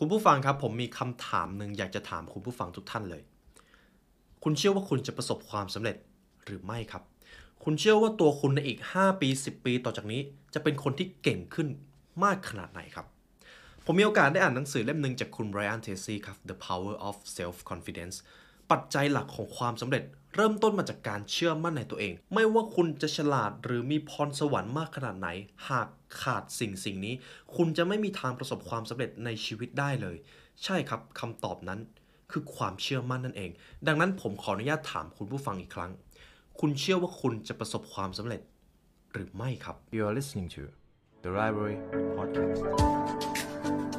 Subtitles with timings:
[0.00, 3.22] คุณผู้ฟังครับผมมีคำถามหนึ่งอยากจะถามคุณผู้ฟังทุกท่านเลย
[4.44, 5.96] คุณเชื่อว่าคุณจะประสบความสำเร็จ
[6.44, 7.02] หรือไม่ครับ
[7.64, 10.20] คุณเชื่อว่าตัวคุณในอีก 5 ปี 10 ปีต่อจากนี้
[10.54, 11.68] จะเป็นคนที่เก่งขึ้น
[12.24, 13.06] มากขนาดไหนครับ
[13.84, 18.16] ผมมีโอกาสได้อ่านหนังสือเล่มหนึ่งจากคุณ Brian Tracy ครับ The Power of Self Confidence
[18.70, 20.04] ปัจจัยหลักของความสำเร็จ
[20.34, 25.28] เริ่มต้นมาจากการเชื่อมั่นในตัวเอง ไม่ว่าคุณจะฉลาดหรือมีพรสวรรค์มากขนาดไหน
[25.68, 25.88] หาก
[26.22, 27.14] ขาดสิ่งสิ่งนี้
[27.56, 30.16] คุณจะไม่มีทางประสบความสำเร็จในชีวิตได้เลย
[30.64, 31.80] ใช่ครับคำตอบนั้น
[32.30, 33.50] คือความเชื่อมั่นนั่นเอง
[33.86, 35.92] ดังนั้นผมขออนุญาตถามคุณผู้ฟังอีกครั้ง
[36.60, 38.40] คุณเชื่อว่าคุณจะประสบความสำเร็จ
[39.12, 40.62] หรือไม่ครับ You are listening to
[41.24, 41.76] the Library
[42.16, 43.97] Podcast.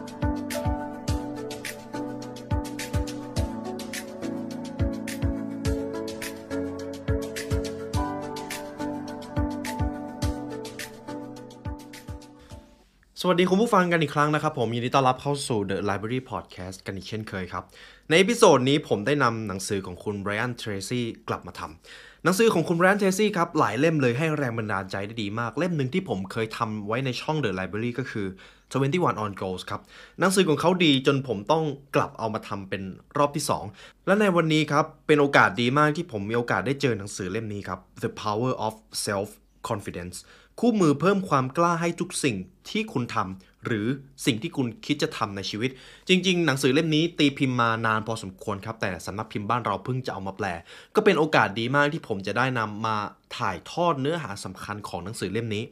[13.21, 17.63] สวัสดีคุณผู้ฟังกันอีกครั้งนะครับ ผมยินดีต้อนรับเข้าสู่ The Library Podcast กันอีกเช่นเคยครับ
[18.09, 28.27] ใน episode นี้ผมได้นำหนังสือของคุณ Brian Tracy กลับมาทำหนังสือของคุณ Brian Tracy ครับหลายเล่มเลยให้แรงบันดาลใจได้ดีมาก เล่มหนึ่งที่ผมเคยทำไว้ในช่อง The Library ก็คือ
[28.73, 29.81] 21 on Goals ครับ
[30.19, 31.63] หนังสือของเขาดีจนผมต้อง
[31.95, 32.81] กลับเอามาทำเป็น
[33.17, 38.73] รอบที่ 2 และในวันนี้ครับเป็นโอกาสดีมากที่ผมมีโอกาสได้เจอหนังสือเล่มนี้ครับ The Power of
[39.05, 39.29] Self
[39.69, 40.17] Confidence
[40.59, 42.35] คู่มือเพิ่มความกล้าให้ทุกสิ่ง
[42.69, 43.87] ที่คุณทำหรือ
[44.25, 45.69] สิ่งที่คุณคิดจะทำในชีวิต
[46.09, 50.47] จริง ๆ หนังสือเล่มนี้ตีพิมพ์มานานพอสมควรครับ แต่สำนักพิมพ์บ้านเราเพิ่งจะเอามาแปล
[50.95, 52.97] ก็เป็นโอกาสดีมากที่ผมจะได้นำมา
[53.37, 55.63] ถ่ายทอดเนื้อหาสำคัญของหนังสือเล่มนี้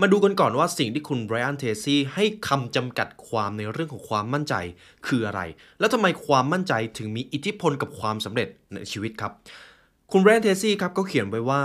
[0.00, 4.54] มาดูกันก่อนว่าสิ่งที่คุณไบรอันเทซี่ให้คำจำกัดความในเรื่องของความมั่นใจ
[5.06, 5.40] คืออะไร
[5.78, 9.32] แล้วทำไมความมั่นใจถึงมีอิทธิพลกับความสำเร็จในชีวิตครับ
[10.12, 11.60] คุณไบรอันเทซี่ครับก็เขียนไว้ว่า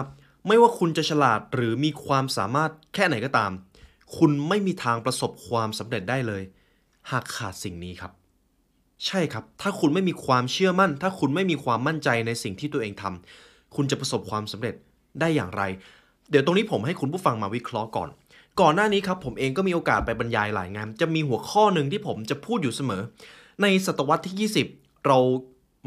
[0.47, 3.51] ไม่ว่าคุณจะฉลาดหรือมีความสามารถแค่ไหนก็ตาม
[4.17, 6.43] คุณไม่มีทางประสบความสำเร็จได้เลย
[7.11, 8.11] หากขาดสิ่งนี้ครับ
[9.05, 14.75] ใช่ครับ ถ้าคุณไม่มีความเชื่อมั่น ถ้าคุณไม่มีความมั่นใจในสิ่งที่ตัวเองทำคุณจะประสบความสำเร็จ
[15.19, 15.63] ได้อย่างไร
[16.29, 18.09] เดี๋ยวตรงนี้ผมให้คุณผู้ฟังมาวิเคราะห์ก่อน
[18.61, 23.01] ก่อนหน้านี้ครับผมเองก็มีโอกาสไปบรรยายหลายงาน จะมีหัวข้อหนึ่งที่ผมจะพูดอยู่เสมอ
[23.61, 25.17] ในศตวรรษที่ 20 เรา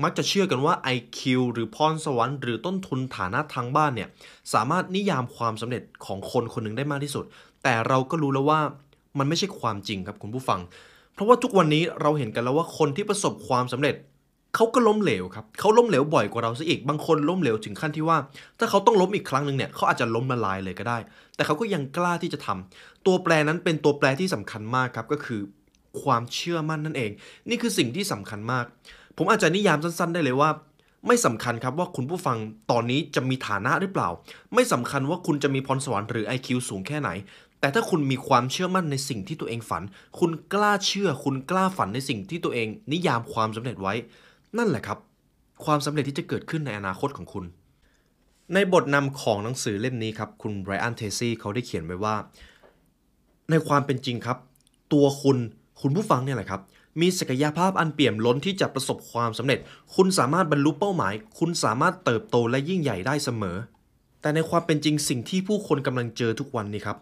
[0.03, 1.21] มักจะเชื่อกันว่า IQ
[1.53, 4.09] หรือพรสวรรค์หรือต้นทุนฐานะทางบ้านเนี่ย
[4.53, 7.25] สามารถนิยามความสำเร็จของคนคนหนึ่งได้มากที่สุด
[7.63, 8.61] แต่เราก็รู้แล้วว่า
[9.19, 10.61] มันไม่ใช่ความจริงครับคุณผู้ฟัง
[11.15, 13.95] เพราะว่าทุกวันนี้เราเห็นกันแล้วว่าคนที่ประสบความสำเร็จ
[14.57, 18.19] เขาก็ล้มเหลวครับเขาล้มเหลวบ่อยกว่าเราซะอีก บางคนล้มเหลวถึงขั้นที่ว่า
[18.59, 20.99] ถ้าเขาต้องล้มอีกครั้งหนึ่งเนี่ยเขาอาจจะล้มละลายเลยก็ได้
[21.37, 25.41] แต่เขาก็ยังกล้าที่จะทำตัวแปรนั้นเป็นตัวแปรที่สำคัญมากครับก็คือ
[26.03, 27.11] ความเชื่อมั่นนั่นเอง
[27.49, 28.65] นี่คือสิ่งที่สำคัญมาก
[29.17, 30.51] ผมอาจจะนิยามสั้นๆ ได้เลยว่า
[31.07, 32.37] ไม่สำคัญครับว่าคุณผู้ฟัง
[32.71, 34.09] ตอนนี้จะมีฐานะหรือเปล่า
[34.55, 37.11] ไม่สำคัญว่าคุณจะมีพรสวรรค์หรือ IQ สูงแค่ไหน
[37.61, 39.83] แต่ถ้าคุณมีความเชื่อมั่นในสิ่งที่ตัวเองฝัน
[40.19, 43.95] คุณกล้าเชื่อ คุณกล้าฝันในสิ่งที่ตัวเอง นิยามความสำเร็จไว้
[44.59, 44.99] นั่นแหละครับ
[45.65, 47.45] ความสำเร็จที่จะเกิดขึ้นในอนาคตของคุณ
[48.55, 52.15] ในบทนำของหนังสือเล่มนี้ครับ คุณไบรอันเทซี่เขาได้เขียนไว้ว่า
[53.51, 54.39] ในความเป็นจริงครับ
[54.93, 55.39] ตัวคุณ
[55.81, 56.61] คุณผู้ฟังเนี่ยแหละครับ
[57.01, 59.59] มีศักยภาพอันเปี่ยมล้นที่จะประสบความสำเร็จ
[59.95, 63.57] คุณสามารถบรรลุเป้าหมาย คุณสามารถเติบโตและยิ่งใหญ่ได้เสมอ
[64.21, 66.97] แต่ในความเป็นจริงสิ่งที่ผู้คนกำลังเจอทุกวันนี้ครับ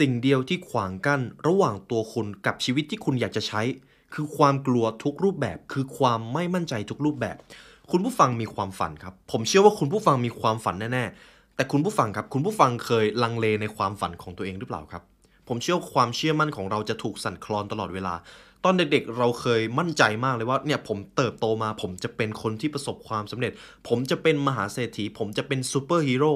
[0.00, 3.62] สิ่งเดียวที่ขวางกั้นระหว่างตัวคุณกับชีวิตที่คุณอยากจะใช้
[4.14, 7.36] คือความกลัวทุกรูปแบบ คือความไม่มั่นใจทุกรูปแบบ
[7.90, 15.02] คุณผู้ฟังมีความฝันครับ ผมเชื่อว่าคุณผู้ฟังมีความฝันแน่ๆ แต่คุณผู้ฟังครับคุณผู้ฟังเคยลังเลในความฝันของตัวเองหรือเปล่าครับ
[15.48, 18.14] ผมเชื่อว่าความเชื่อมั่นของเราจะถูกสั่นคลอนตลอดเวลา
[18.68, 23.52] ตอนเด็กๆ เราเคยมั่นใจมากเลยว่าเนี่ยผมเติบโตมา ผมจะเป็นคนที่ประสบความสำเร็จ
[23.88, 26.32] ผมจะเป็นมหาเศรษฐี ผมจะเป็นซูเปอร์ฮีโร่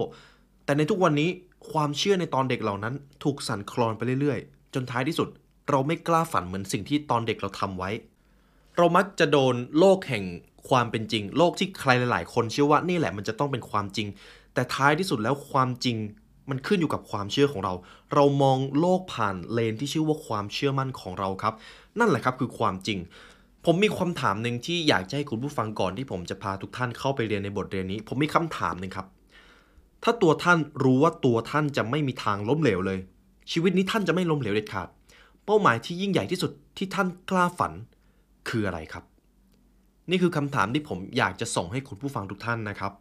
[0.64, 1.30] แต่ในทุกวันนี้
[1.72, 5.28] ความเชื่อในตอนเด็กเหล่านั้น ถูกสั่นคลอนไปเรื่อยๆ จนท้ายที่สุด
[5.70, 7.90] เราไม่กล้าฝันเหมือนสิ่งที่ตอนเด็กเราทำไว้
[8.76, 10.24] เรามักจะโดนโลกแห่ง
[10.68, 14.08] ความเป็นจริง โลกที่ใครหลาย ๆ คนเชื่อว่านี่แหละมันจะต้องเป็นความจริง
[14.54, 15.96] แต่ท้ายที่สุดแล้วความจริง
[16.50, 17.74] มันขึ้นอยู่กับความเชื่อของเรา
[18.14, 21.54] เรามองโลกผ่านเลนที่ชื่อว่าความเชื่อมั่นของเราครับ
[21.98, 22.98] นั่นแหละครับคือความจริง
[23.64, 29.06] ผมมีคำถามหนึ่งที่อยากจะให้คุณผู้ฟังก่อนที่ผมจะพาทุกท่านเข้าไปเรียนในบทเรียนนี้ ผมมีคำถามหนึ่งครับ
[30.04, 32.98] ถ้าตัวท่านรู้ว่าตัวท่านจะไม่มีทางล้มเหลวเลย
[33.52, 34.88] ชีวิตนี้ท่านจะไม่ล้มเหลวเด็ดขาด
[35.44, 37.72] เป้าหมายที่ยิ่งใหญ่ที่สุดที่ท่านกล้าฝัน
[38.48, 39.04] คืออะไรครับ
[40.10, 42.92] นี่คือคำถามที่ผมอยากจะส่งให้คุณผู้ฟังทุกท่านนะครับ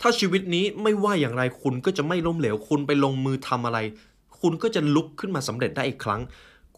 [0.00, 3.78] ถ้าชีวิตนี้ไม่ว่าอย่างไรคุณก็จะไม่ล้มเหลว คุณไปลงมือทำอะไร
[4.40, 6.20] คุณก็จะลุกขึ้นมาสำเร็จได้อีกครั้ง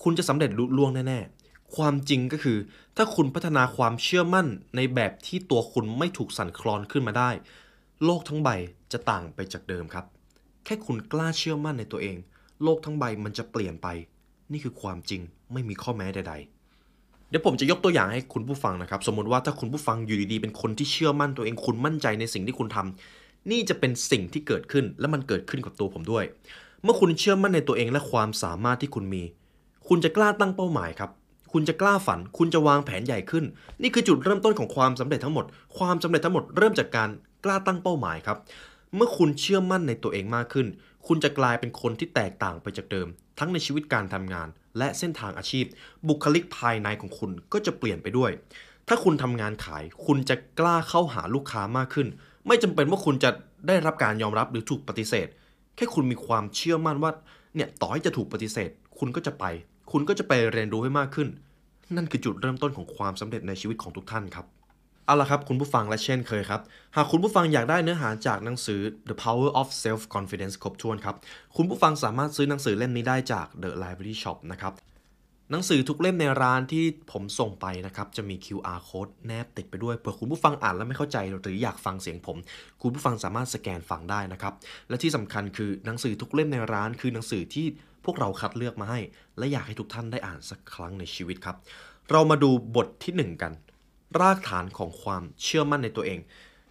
[0.03, 1.36] คุณจะสำเร็จลุล่วงแน่ๆ
[1.77, 2.59] ความจริงก็คือ
[2.97, 4.47] ถ้าคุณพัฒนาความเชื่อมั่น
[4.77, 7.31] ในแบบที่ตัวคุณไม่ถูกสั่นคลอนขึ้นมาได้
[8.05, 8.49] โลกทั้งใบ
[8.93, 10.05] จะต่างไปจากเดิมครับ
[10.65, 12.17] แค่คุณกล้าเชื่อมั่นในตัวเอง
[12.63, 13.89] โลกทั้งใบมันจะเปลี่ยนไป
[14.53, 15.21] นี่คือความจริง
[15.53, 26.25] ไม่มีข้อแม้ใด ๆเดี๋ยวผมจะยกตัวอย่างให้คุณผู้ฟังนะครับ สมมติว่าถ้าคุณผู้ฟังอยู่ดีๆเป็นคนที่เชื่อมั่นตัวเองคุณมั่นใจในสิ่งที่คุณทำนี่จะเป็นสิ่งที่เกิดขึ้นและมันเกิดขึ้นกับตัวผมด้วย
[26.83, 29.23] เมื่อคุณเชื่อมั่นในตัวเองและความสามารถที่คุณมี
[29.89, 31.11] คุณจะกล้าตั้งเป้าหมายครับ
[31.53, 33.45] คุณจะกล้าฝัน คุณจะวางแผนใหญ่ขึ้น
[33.83, 35.45] นี่คือจุดเริ่มต้นของความสำเร็จทั้งหมด
[35.79, 37.11] ความสำเร็จทั้งหมดเริ่มจากการ
[37.45, 38.39] กล้าตั้งเป้าหมายครับ
[38.97, 40.67] เมื่อคุณเชื่อมั่นในตัวเองมากขึ้น
[41.07, 43.09] คุณจะกลายเป็นคนที่แตกต่างไปจากเดิม
[43.39, 44.49] ทั้งในชีวิตการทำงาน
[44.79, 45.65] และเส้นทางอาชีพ
[46.09, 48.31] บุคลิกภายในของคุณก็จะเปลี่ยนไปด้วย
[48.89, 52.09] ถ้าคุณทำงานขาย คุณจะกล้าเข้าหาลูกค้ามากขึ้น
[52.47, 53.31] ไม่จำเป็นว่าคุณจะ
[53.69, 55.29] ได้รับการยอมรับหรือถูกปฏิเสธ
[55.77, 57.11] แค่คุณมีความเชื่อมั่นว่า
[57.55, 59.45] เนี่ยต่อให้จะถูกปฏิเสธ คุณก็จะไป
[59.99, 61.29] คุณก็จะไปเรียนรู้ให้มากขึ้น
[61.97, 64.47] นั่นคือจุดเริ่มต้นของความสำเร็จในชีวิตของทุกท่านครับ
[65.07, 66.61] เอาละครับคุณผู้ฟังและเช่นเคยครับ
[66.97, 71.17] หากคุณผู้ฟังอยากได้เนื้อหาจากหนังสือ The Power of Self Confidence ครบถ้วนครับ
[71.57, 74.73] คุณผู้ฟังสามารถซื้อหนังสือเล่มนี้ได้จาก The Library Shop นะครับ
[75.51, 82.37] หนังสือทุกเล่มในร้านที่ผมส่งไปนะครับ จะมี QR code แนบติดไปด้วยเผื่อคุณผู้ฟังอ่านแล้วไม่เข้าใจหรืออยากฟังเสียงผม
[82.83, 84.55] คุณผู้ฟังสามารถสแกนฟังได้นะครับ
[84.89, 87.67] และที่สำคัญคือหนังสือทุกเล่มในร้าน คือหนังสือที่
[88.05, 89.01] พวกเราคัดเลือกมาให้
[89.39, 91.57] และอยากให้ทุกท่านได้อ่านสักครั้งในชีวิตครับ
[92.11, 93.53] เรามาดูบทที่หนึ่งกัน
[94.21, 96.19] รากฐานของความเชื่อมั่นในตัวเอง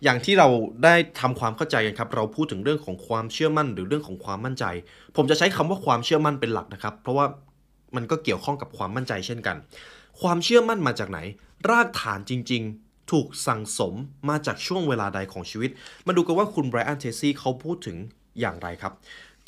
[0.04, 0.48] อย่างที่เรา
[0.83, 4.66] ได้ทำความเข้าใจกันครับ เราพูดถึงเรื่องของความเชื่อมั่นหรือเรื่องของความมั่นใจ
[5.16, 7.25] ผมจะใช้คำว่าความเชื่อมั่นเป็นหลักนะครับ เพราะว่า
[7.95, 9.57] มันก็เกี่ยวข้องกับความมั่นใจเช่นกัน
[10.21, 11.19] ความเชื่อมั่นมาจากไหน
[11.69, 13.94] รากฐานจริง ๆ ถูกสั่งสม
[14.30, 15.71] มาจากช่วงเวลาใดของชีวิต
[16.07, 17.97] มาดูกันว่าคุณไบรอันเทซี่เขาพูดถึง
[18.39, 18.94] อย่างไรครับ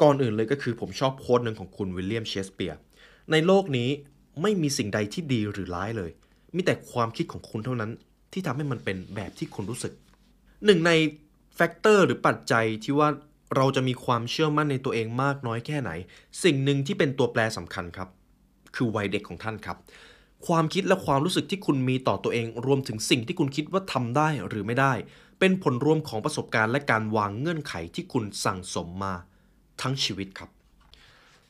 [0.01, 2.79] ก่อนอื่นเลยก็คือผมชอบ quote หนึ่งของคุณวิลเลียมเชกสเปียร์
[3.31, 3.89] ในโลกนี้
[4.41, 6.11] ไม่มีสิ่งใดที่ดีหรือร้ายเลย
[6.55, 7.91] มีแต่ความคิดของคุณเท่านั้น
[8.33, 9.93] ที่ทำให้มันเป็นแบบที่คุณรู้สึก
[10.65, 10.91] หนึ่งใน
[11.55, 13.09] factor หรือปัจจัยที่ว่า
[13.55, 15.91] เราจะมีความเชื่อมั่นในตัวเองมากน้อยแค่ไหน
[16.43, 18.09] สิ่งหนึ่งที่เป็นตัวแปรสำคัญครับ
[18.77, 19.77] คือวัยเด็กของท่านครับ
[20.47, 24.93] ความคิดและความรู้สึกที่คุณมีต่อตัวเอง รวมถึงสิ่งที่คุณคิดว่าทำได้หรือไม่ได้
[25.39, 29.13] เป็นผลรวมของประสบการณ์และการวางเงื่อนไขที่คุณสั่งสมมา
[29.81, 30.49] ทั้งชีวิตครับ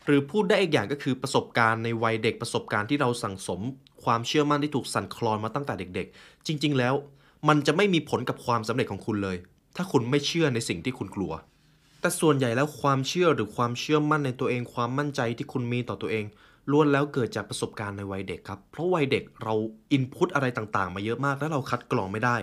[0.06, 3.62] หรือพูดได้อีกอย่างก็คือประสบการณ์ในวัยเด็กประสบการณ์ที่เราสั่งสม
[4.04, 6.94] ความเชื่อมั่นที่ถูกสั่นคลอนมาตั้งแต่เด็ก ๆ จริง ๆ แล้ว
[7.48, 9.38] มันจะไม่มีผลกับความสำเร็จของคุณเลย
[9.76, 11.34] ถ้าคุณไม่เชื่อในสิ่งที่คุณกลัว
[12.02, 16.26] แต่ส่วนใหญ่แล้วความเชื่อหรือความเชื่อมั่นในตัวเองความมั่นใจที่คุณมีต่อตัวเอง
[16.72, 19.54] ล้วนแล้วเกิดจากประสบการณ์ในวัยเด็กครับ เพราะวัยเด็กเรา
[19.92, 22.36] อินพุตอะไรต่างๆ มาเยอะมาก และเราคัดกรองไม่ได้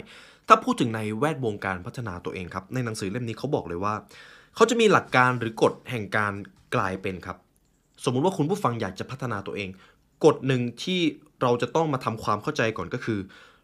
[0.48, 3.94] ถ้าพูดถึงในแวดวงการพัฒนาตัวเองครับ ในหนังสือเล่มนี้เขาบอกเลยว่า
[4.54, 6.32] เขาจะมีหลักการหรือกฎแห่งการ
[6.74, 7.36] กลายเป็นครับ
[8.04, 9.68] สมมุติว่าคุณผู้ฟังอยากจะพัฒนาตัวเอง
[10.24, 11.00] กฎหนึ่งที่
[11.42, 13.18] เราจะต้องมาทำความเข้าใจก่อนก็คือ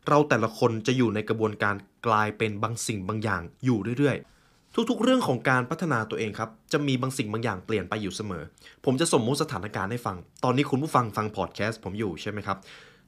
[0.08, 1.76] เราแต่ละคนจะอยู่ในกระบวนการ
[2.06, 4.39] กลายเป็นบางสิ่งบางอย่างอยู่เรื่อยๆ
[4.74, 8.42] ทุกๆ เรื่องของการพัฒนาตัวเองครับ จะมีบางสิ่งบางอย่างเปลี่ยนไปอยู่เสมอ
[8.84, 12.58] ผมจะสมมุติสถานการณ์ให้ฟัง ตอนนี้คุณผู้ฟังฟังพอดแคสต์ผมอยู่ใช่ไหมครับ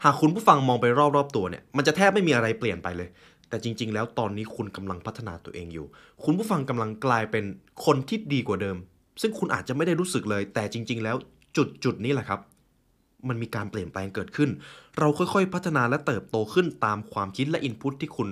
[0.05, 0.87] หากคุณผู้ฟังมองไป
[1.17, 3.09] รอบๆตัวเนี่ย มันจะแทบไม่มีอะไรเปลี่ยนไปเลย
[3.49, 5.87] แต่จริง ๆ แล้วตอนนี้คุณกำลังพัฒนาตัวเองอยู่
[6.25, 7.45] คุณผู้ฟังกำลังกลายเป็น
[7.85, 8.77] คนที่ดีกว่าเดิม
[9.21, 11.17] ซึ่งคุณอาจจะไม่ได้รู้สึกเลย แต่จริง ๆ แล้ว
[11.57, 12.41] จุดจุดๆนี้แหละครับ
[13.29, 14.51] มันมีการเปลี่ยนแปลงเกิดขึ้น
[14.99, 18.29] เราค่อยๆ พัฒนาและเติบโตขึ้นตามความคิดและอินพุตที่คุณ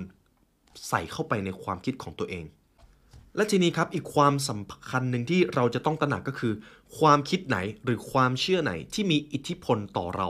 [0.89, 2.43] ใส่เข้าไปในความคิดของตัวเอง
[3.35, 6.53] และทีนี้ครับอีกความสำคัญหนึ่งที่เราจะต้องตระหนักก็คือ
[6.97, 10.27] ความคิดไหนหรือความเชื่อไหนที่มีอิทธิพลต่อเรา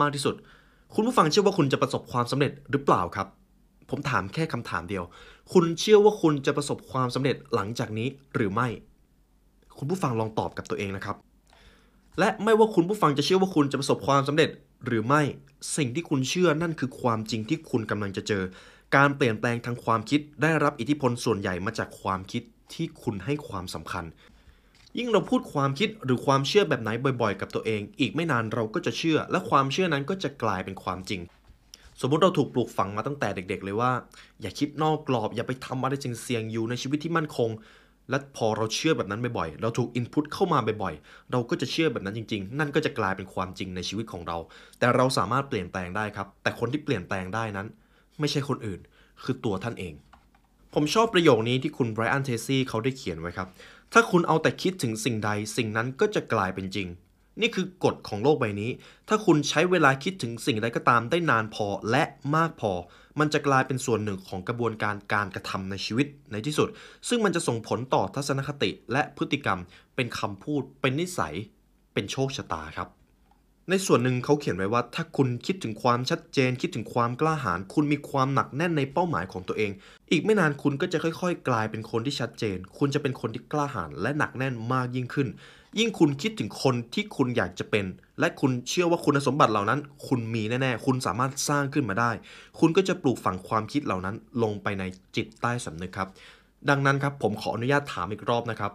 [0.00, 0.34] มากที่สุด
[0.94, 3.26] คุณผู้ฟังเชื่อว่าคุณจะประสบความสำเร็จหรือเปล่าครับ
[3.90, 5.04] ผมถามแค่คำถามเดียว
[5.52, 8.68] คุณเชื่อว่าคุณจะประสบความสำเร็จหลังจากนี้หรือไม่
[9.78, 11.16] คุณผู้ฟังลองตอบกับตัวเองนะครับ
[12.18, 14.50] และไม่ว่าคุณผู้ฟังจะเชื่อว่าคุณจะประสบความสำเร็จ
[14.86, 15.22] หรือไม่
[15.76, 18.42] สิ่งที่คุณเชื่อนั่นคือความจริงที่คุณกำลังจะเจอ
[18.96, 22.42] การเปลี่ยนแปลงทางความคิดได้รับอิทธิพลส่วนใหญ่มาจากความคิด
[22.74, 24.04] ที่คุณให้ความสำคัญ
[24.98, 26.90] ยิ่งเราพูดความคิดหรือความเชื่อแบบไหน
[27.22, 31.20] บ่อยๆ กับตัวเอง อีกไม่นานเราก็จะเชื่อ และความเชื่อนั้นก็จะกลายเป็นความจริง
[32.00, 33.92] สมมติเราถูกปลูกฝังมาตั้งแต่เด็ก ๆ เลยว่า
[34.40, 37.50] อย่าคิดนอกกรอบอย่าไปทำอะไรเสี่ยงๆอยู่ในชีวิตที่มั่นคง
[38.10, 44.38] และพอเราเชื่อแบบนั้นบ่อยๆ เราถูกอินพุตเข้ามาบ่อยๆ เราก็จะเชื่อแบบนั้นจริงๆ นั่นก็จะกลายเป็นความจริงในชีวิตของเรา
[44.78, 47.66] แต่เราสามารถเปลี่ยนแปลงได้ครับ แต่คนที่เปลี่ยนแปลงได้นั้น
[48.20, 48.80] ไม่ใช่คนอื่น
[49.22, 49.94] คือตัวท่านเอง
[50.74, 53.48] ผมชอบประโยคนี้ที่คุณไบรอันเทซี่เขาได้เขียนไว้ครับ
[53.92, 56.88] ถ้าคุณเอาแต่คิดถึงสิ่งใด สิ่งนั้นก็จะกลายเป็นจริง
[57.40, 58.70] นี่คือกฎของโลกใบนี้
[59.08, 62.04] ถ้าคุณใช้เวลาคิดถึงสิ่งใดก็ตามได้นานพอและ
[62.36, 62.72] มากพอ
[63.18, 66.68] มันจะกลายเป็นส่วนหนึ่งของกระบวนการการกระทำในชีวิตในที่สุด
[67.08, 69.58] ซึ่งมันจะส่งผลต่อทัศนคติและพฤติกรรม
[69.96, 71.34] เป็นคำพูด เป็นนิสัย
[71.94, 72.88] เป็นโชคชะตาครับ
[73.70, 79.70] ในส่วนหนึ่งเขาเขียนไว้ว่า ถ้าคุณคิดถึงความชัดเจน คิดถึงความกล้าหาญคุณมีความหนักแน่นในเป้าหมายของตัวเอง
[80.10, 85.28] อีกไม่นานคุณก็จะค่อย ๆ กลายเป็นคนที่ชัดเจน คุณจะเป็นคนที่กล้าหาญและหนักแน่นมากยิ่งขึ้น
[85.78, 87.86] ยิ่งคุณคิดถึงคนที่คุณอยากจะเป็น
[88.20, 92.10] และคุณเชื่อว่าคุณสมบัติเหล่านั้น คุณมีแน่ๆ คุณสามารถสร้างขึ้นมาได้
[92.60, 94.84] คุณก็จะปลูกฝังความคิดเหล่านั้น ลงไปใน
[95.16, 96.08] จิตใต้สำนึกครับ
[96.68, 98.72] ดังนั้นครับผมขออนุญาตถามอีกรอบนะครับ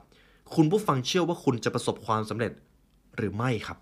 [0.56, 2.52] คุณผู้ฟังเชื่อว่าคุณจะประสบความสำเร็จ
[3.18, 3.78] หรือไม่ครับ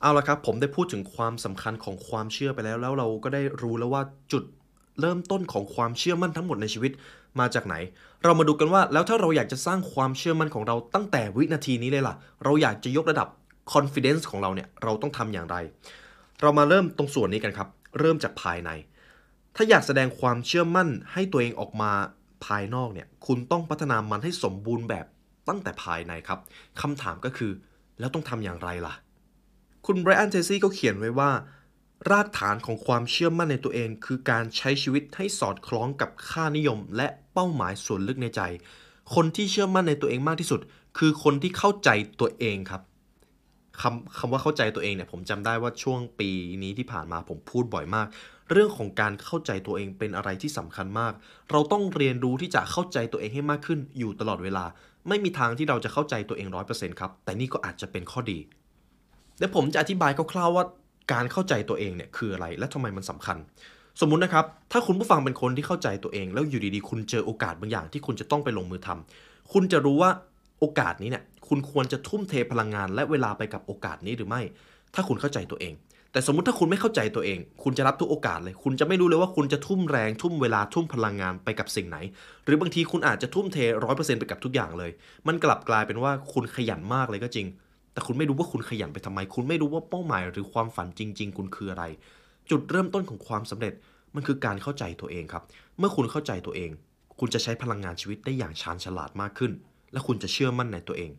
[0.00, 4.44] เอาละครับ ผมได้พูดถึงความสำคัญของความเชื่อไปแล้ว แล้วเราก็ได้รู้แล้วว่าจุด
[5.00, 6.92] เริ่มต้นของความเชื่อมั่นทั้งหมดในชีวิต
[7.40, 7.74] มาจากไหน
[8.24, 13.28] เรามาดูกันว่าแล้วถ้าเราอยากจะสร้างความเชื่อมั่นของเราตั้งแต่วินาทีนี้เลยล่ะ เราอยากจะยกระดับ
[13.72, 15.56] confidence ของเราเนี่ยเราต้องทำอย่างไร
[16.40, 18.70] เรามาเริ่มตรงส่วนนี้กันครับ เริ่มจากภายใน
[19.56, 21.92] ถ้าอยากแสดงความเชื่อมั่นให้ตัวเองออกมา
[22.46, 25.06] ภายนอกเนี่ย คุณต้องพัฒนามันให้สมบูรณ์แบบ
[25.48, 26.38] ตั้งแต่ภายในครับ
[26.80, 27.50] คำถามก็คือ
[28.00, 28.94] แล้วต้องทำอย่างไรล่ะ
[29.86, 31.30] คุณไบรอันเทซี่ก็เขียนไว้ว่า
[32.10, 38.40] รากฐานของความเชื่อมั่นในตัวเอง คือการใช้ชีวิตให้สอดคล้องกับค่านิยม และเป้าหมายส่วนลึกในใจ
[39.14, 40.60] คนที่เชื่อมั่นในตัวเองมากที่สุด
[40.98, 41.90] คือคนที่เข้าใจ
[42.20, 42.82] ตัวเองครับ
[43.80, 46.30] คำคำว่าเข้าใจตัวเองเนี่ยผมจำได้ว่าช่วงปี
[46.62, 48.06] นี้ที่ผ่านมาผมพูดบ่อยมาก
[48.50, 51.12] เรื่องของการเข้าใจตัวเองเป็นอะไรที่สำคัญมาก
[51.50, 54.64] เราต้องเรียนรู้ที่จะเข้าใจตัวเองให้มากขึ้นอยู่ตลอดเวลา
[55.08, 58.38] ไม่มีทางที่เราจะเข้าใจตัวเองร้อยเปอร์เซ็นต์ครับ แต่นี่ก็อาจจะเป็นข้อดี
[59.38, 60.64] เดี๋ยวผมจะอธิบายคร่าวๆว่า
[61.12, 63.36] การเข้าใจตัวเองเนี่ยคืออะไรและทำไมมันสำคัญ
[64.00, 70.10] สมมุตินะครับ ถ้าคุณผู้ฟังเป็นคนที่เข้าใจตัวเอง แล้วอยู่ดีๆ คุณเจอโอกาสบางอย่างที่คุณจะต้องไปลงมือทำคุณจะรู้ว่า
[70.60, 74.40] โอกาสนี้เนี่ยคุณควรจะทุ่มเทพลังงาน และเวลาไปกับโอกาสนี้หรือไม่
[74.94, 75.74] ถ้าคุณเข้าใจตัวเอง
[76.12, 81.98] แต่สมมติถ้าคุณไม่เข้าใจตัวเอง คุณจะรับทุกโอกาสเลย คุณจะไม่รู้เลยว่าคุณจะทุ่มแรงทุ่มเวลาทุ่มพลังงานไปกับสิ่งไหน
[82.44, 84.90] หรือบางทีคุณอาจจะทุ่มเทร้อยเปอร์เซ็นต์ไปกับทุกอย่างเลย
[85.26, 87.46] มันกลับกลายเป็นว่าคุณขยันมากเลยก็จริง
[87.96, 91.84] แต่คุณไม่รู้ว่าคุณขยันไปทำไม คุณไม่รู้ว่าเป้าหมายหรือความฝันจริง ๆ คุณคืออะไร
[92.50, 93.74] จุดเริ่มต้นของความสำเร็จ
[94.14, 95.42] มันคือการเข้าใจตัวเองครับ
[95.78, 96.70] เมื่อคุณเข้าใจตัวเอง
[97.20, 99.52] คุณจะใช้พลังงานชีวิตได้อย่างชาญฉลาดมากขึ้น
[99.92, 101.10] และคุณจะเชื่อมั่นในตัวเอง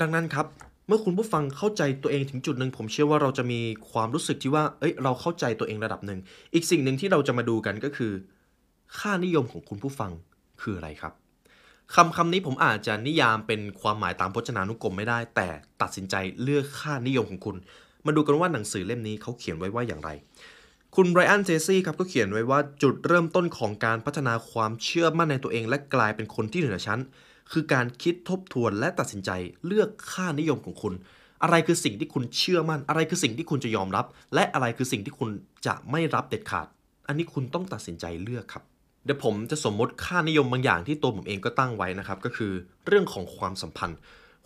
[0.00, 0.46] ดังนั้นครับ
[0.86, 3.60] เมื่อคุณผู้ฟังเข้าใจตัวเองถึงจุดหนึ่งผมเชื่อว่าเราจะมี
[3.92, 6.20] ความรู้สึกที่ว่า เอ้ย เราเข้าใจตัวเองระดับหนึ่ง
[6.54, 8.12] อีกสิ่งหนึ่งที่เราจะมาดูกันก็คือ
[8.98, 10.10] ค่านิยมของคุณผู้ฟัง
[10.60, 11.12] คืออะไรครับ
[11.94, 15.48] คำคำนี้ผมอาจจะนิยามเป็นความหมายตามพจนานุกรมไม่ได้ แต่
[15.82, 17.56] ตัดสินใจเลือกค่านิยมของคุณ
[18.06, 20.10] มาดูกันว่าหนังสือเล่มนี้เขาเขียนไว้ว่าอย่างไร
[20.96, 27.00] คุณไรอันเจซี่ครับก็เขียนไว้ว่าจุดเริ่มต้นของการพัฒนาความเชื่อมั่นในตัวเอง และกลายเป็นคนที่เหนือชั้น
[27.52, 29.30] คือการคิดทบทวนและตัดสินใจ
[29.66, 30.94] เลือกค่านิยมของคุณ
[31.42, 35.30] อะไรคือสิ่งที่คุณเชื่อมั่น อะไรคือสิ่งที่คุณจะยอมรับ และอะไรคือสิ่งที่คุณ
[35.66, 36.66] จะไม่รับเด็ดขาด
[37.08, 38.64] อันนี้คุณต้องตัดสินใจเลือกครับ
[39.04, 42.52] เดี๋ยวผมจะสมมติค่านิยมบางอย่างที่ตัวผมเองก็ตั้งไว้นะครับ ก็คือ
[42.86, 43.98] เรื่องของความสัมพันธ์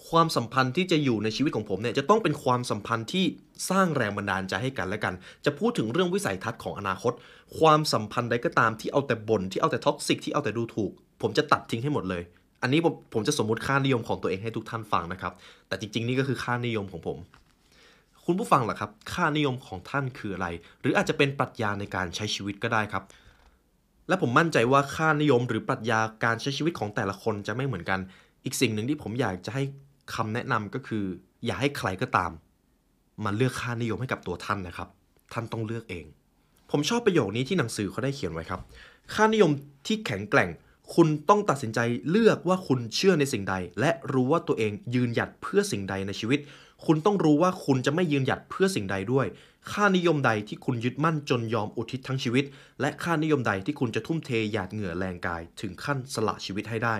[0.08, 3.24] ความสัมพันธ์ที่จะอยู่ในชีวิตของผมเนี่ยจะต้องเป็นความสัมพันธ์ที่
[3.70, 7.12] สร้างแรงบันดาลใจให้กันและกัน จะพูดถึงเรื่องวิสัยทัศน์ของอนาคต
[7.58, 10.90] ความสัมพันธ์ใดก็ตามที่เอาแต่บ่นที่เอาแต่ toxic ที่เอาแต่ดูถูก
[11.22, 12.22] ผมจะตัดทิ้งให้หมดเลย
[12.62, 15.32] อันนี้ผมผมจะสมมติค่านิยมของตัวเองให้ทุกท่านฟังนะครับ
[15.68, 17.18] แต่จริงๆนี่ก็คือค่านิยมของผม
[18.26, 20.48] คุณผู้ฟังล่ะครับ ค่านิยมของท่านคืออะไร
[20.80, 23.04] หรืออาจจะเป็นปรัชญาในการใช้ชีวิตก็ได้ครับ
[24.08, 28.00] และผมมั่นใจว่าค่านิยมหรือปรัชญาการใช้ชีวิตของแต่ละคนจะไม่เหมือนกัน
[28.44, 29.62] อีกสิ่งหนึ่งที่ผมอยากจะให้
[30.14, 31.04] คำแนะนำก็คือ
[31.44, 32.30] อย่าให้ใครก็ตาม
[33.24, 34.88] มาเลือกค่านิยมให้กับตัวท่านนะครับ
[35.32, 36.04] ท่านต้องเลือกเอง
[36.70, 38.60] ผมชอบประโยคนี้ที่หนังสือเขาได้เขียนไว้ครับ
[39.14, 39.50] ค่านิยม
[39.86, 40.50] ที่แข็งแกร่ง
[40.94, 41.80] คุณต้องตัดสินใจ
[42.10, 46.40] เลือกว่าคุณเชื่อในสิ่งใด และรู้ว่าตัวเองยืนหยัดเพื่อสิ่งใดในชีวิต
[46.86, 49.26] คุณต้องรู้ว่าคุณจะไม่ยืนหยัดเพื่อสิ่งใดด้วย
[49.70, 52.44] ค่านิยมใดที่คุณยึดมั่นจนยอมอุทิศทั้งชีวิต
[52.80, 56.96] และค่านิยมใดที่คุณจะทุ่มเทหยาดเหงื่อแรงกาย ถึงขั้นสละชีวิตให้ได้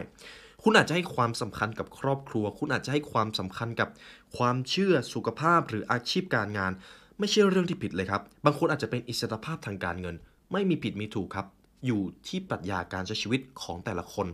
[0.63, 3.89] คุณอาจจะให้ความสำคัญกับครอบครัว คุณอาจจะให้ความสำคัญกับ
[4.37, 6.73] ความเชื่อสุขภาพหรืออาชีพการงาน
[7.19, 10.17] ไม่ใช่เรื่องที่ผิดเลยครับ บางคนอาจจะเป็นอิสรภาพทางการเงิน
[10.53, 11.47] ไม่มีผิดมีถูกครับ
[11.87, 14.27] อยู่ที่ปรัชญาการใช้ชีวิตของแต่ละคน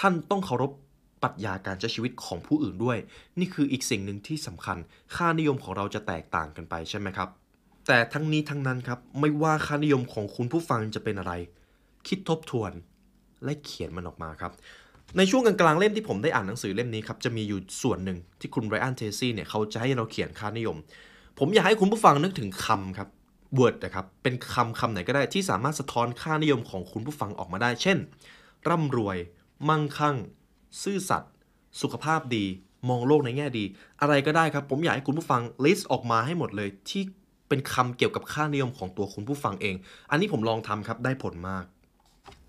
[0.00, 0.70] ท่านต้องเคารพ
[1.22, 2.98] ปรัชญาการใช้ชีวิตของผู้อื่นด้วย
[3.38, 4.78] นี่คืออีกสิ่งหนึ่งที่สำคัญ
[5.14, 7.28] ค่านิยมของเราจะแตกต่างกันไปใช่ไหมครับ
[7.86, 11.32] แต่ทั้งนี้ทั้งนั้นครับ ไม่ว่าค่านิยมของคุณผู้ฟังจะเป็นอะไร
[12.08, 12.72] คิดทบทวน
[13.44, 14.52] และเขียนมันออกมาครับ
[15.16, 20.76] ในช่วงกลางๆเล่มที่ผมได้อ่านหนังสือเล่มนี้ครับ จะมีอยู่ส่วนหนึ่งที่คุณไรอันเทซี่เนี่ยเขาจะให้เราเขียนค่านิยม
[21.38, 23.08] ผมอยากให้คุณผู้ฟังนึกถึงคำครับ
[23.58, 27.98] word นะครับเป็นคำคำไหนก็ได้ที่สามารถสะท้อนค่านิยมของคุณผู้ฟังออกมาได้ เช่น
[28.68, 29.16] ร่ำรวย
[29.68, 30.16] มั่งคั่ง
[30.82, 31.32] ซื่อสัตย์
[31.80, 32.44] สุขภาพดี
[32.88, 33.64] มองโลกในแง่ดี
[34.00, 37.02] อะไรก็ได้ครับ ผมอยากให้คุณผู้ฟัง list ออกมาให้หมดเลยที่
[37.48, 39.74] เป็นคำเกี่ยวกับค่านิยมของตัวคุณผู้ฟังเอง
[40.10, 41.64] อันนี้ผมลองทำครับได้ผลมาก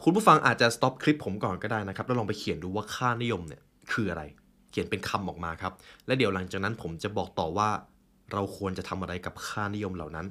[0.04, 3.62] คุณผู้ฟังอาจจะ stop คลิปผมก่อนก็ได้นะครับ แล้วลองไปเขียนดูว่าค่านิยมเนี่ย
[3.92, 4.24] คืออะไร
[4.72, 5.74] เขียนเป็นคำออกมาครับ
[6.08, 7.70] และเดี๋ยวหลังจากนั้นผมจะบอกต่อว่า
[8.34, 10.26] เราควรจะทำอะไรกับค่านิยมเหล่านั้น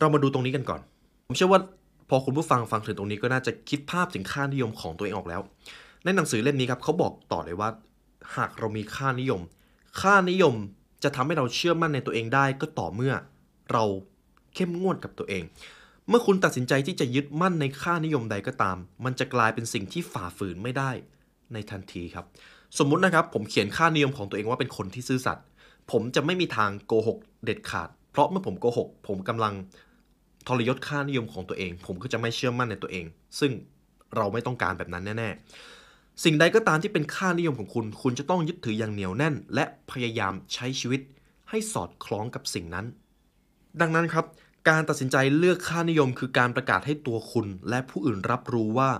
[0.00, 0.80] เรามาดูตรงนี้กันก่อน
[1.26, 1.60] ผมเชื่อว่า
[2.08, 5.40] พอคุณผู้ฟังฟังถึงตรงนี้ก็น่าจะคิดภาพถึงค่านิยมของตัวเองออกแล้ว
[6.04, 7.68] ในหนังสือเล่มนี้ครับเขาบอกต่อเลยว่า
[8.36, 9.40] หากเรามีค่านิยม
[10.00, 10.54] ค่านิยม
[11.04, 13.12] จะทำให้เราเชื่อมั่นในตัวเองได้ก็ต่อเมื่อ
[13.72, 13.84] เรา
[14.54, 15.44] เข้มงวดกับตัวเอง
[16.08, 20.90] เมื่อคุณตัดสินใจที่จะยึดมั่นในค่านิยมใดก็ตาม มันจะกลายเป็นสิ่งที่ฝ่าฝืนไม่ได้
[21.52, 22.26] ในทันทีครับ
[22.78, 25.46] สมมุตินะครับ ผมเขียนค่านิยมของตัวเองว่าเป็นคนที่ซื่อสัตย์
[25.90, 29.54] ผมจะไม่มีทางโกหกเด็ดขาด เพราะเมื่อผมโกหก ผมกำลัง
[30.46, 33.06] ทรยศค่านิยมของตัวเอง ผมก็จะไม่เชื่อมั่นในตัวเอง
[33.40, 33.52] ซึ่ง
[34.16, 41.00] เราไม่ต้องการแบบนั้นแน่ๆ สิ่งใดก็ตามที่เป็นค่านิยมของคุณ คุณจะต้องยึดถืออย่างเหนียวแน่น และพยายามใช้ชีวิต
[41.50, 42.86] ให้สอดคล้องกับสิ่งนั้น
[43.80, 44.26] ดังนั้นครับ
[44.68, 48.90] การตัดสินใจเลือกค่านิยม คือการประกาศให้ตัวคุณ และผู้อื่นรับรู้ว่า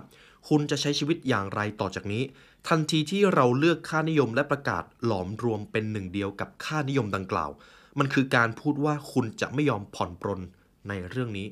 [0.49, 2.23] คุณจะใช้ชีวิตอย่างไรต่อจากนี้
[2.67, 7.49] ทันทีที่เราเลือกค่านิยมและประกาศหลอมรวมเป็นหนึ่งเดียวกับค่านิยมดังกล่าว
[7.99, 10.41] มันคือการพูดว่าคุณจะไม่ยอมผ่อนปรน
[10.89, 11.47] ในเรื่องนี้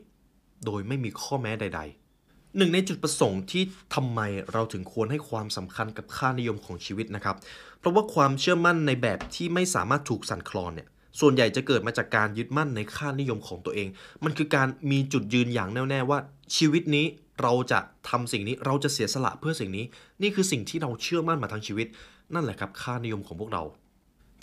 [0.66, 1.82] โดยไม่มีข้อแม้ใด
[2.20, 3.64] ๆหนึ่งในจุดประสงค์ที่
[3.96, 4.20] ทำไม
[4.52, 7.36] เราถึงควรให้ความสำคัญกับค่านิยมของชีวิตนะครับ
[7.80, 13.88] เพราะว่าความเชื่อมั่นในแบบที่ไม่สามารถถูกสั่นคลอนเนี่ย ส่วนใหญ่จะเกิดมาจากการยึดมั่นในค่านิยมของตัวเอง
[14.24, 16.20] มันคือการมีจุดยืนอย่างแน่วแน่ว่า
[16.56, 17.06] ชีวิตนี้
[17.42, 19.86] เราจะทำสิ่งนี้เราจะเสียสละเพื่อสิ่งนี้
[20.22, 21.88] นี่คือสิ่งที่เราเชื่อมั่นมาทั้งชีวิต
[22.34, 23.64] นั่นแหละครับค่านิยมของพวกเรา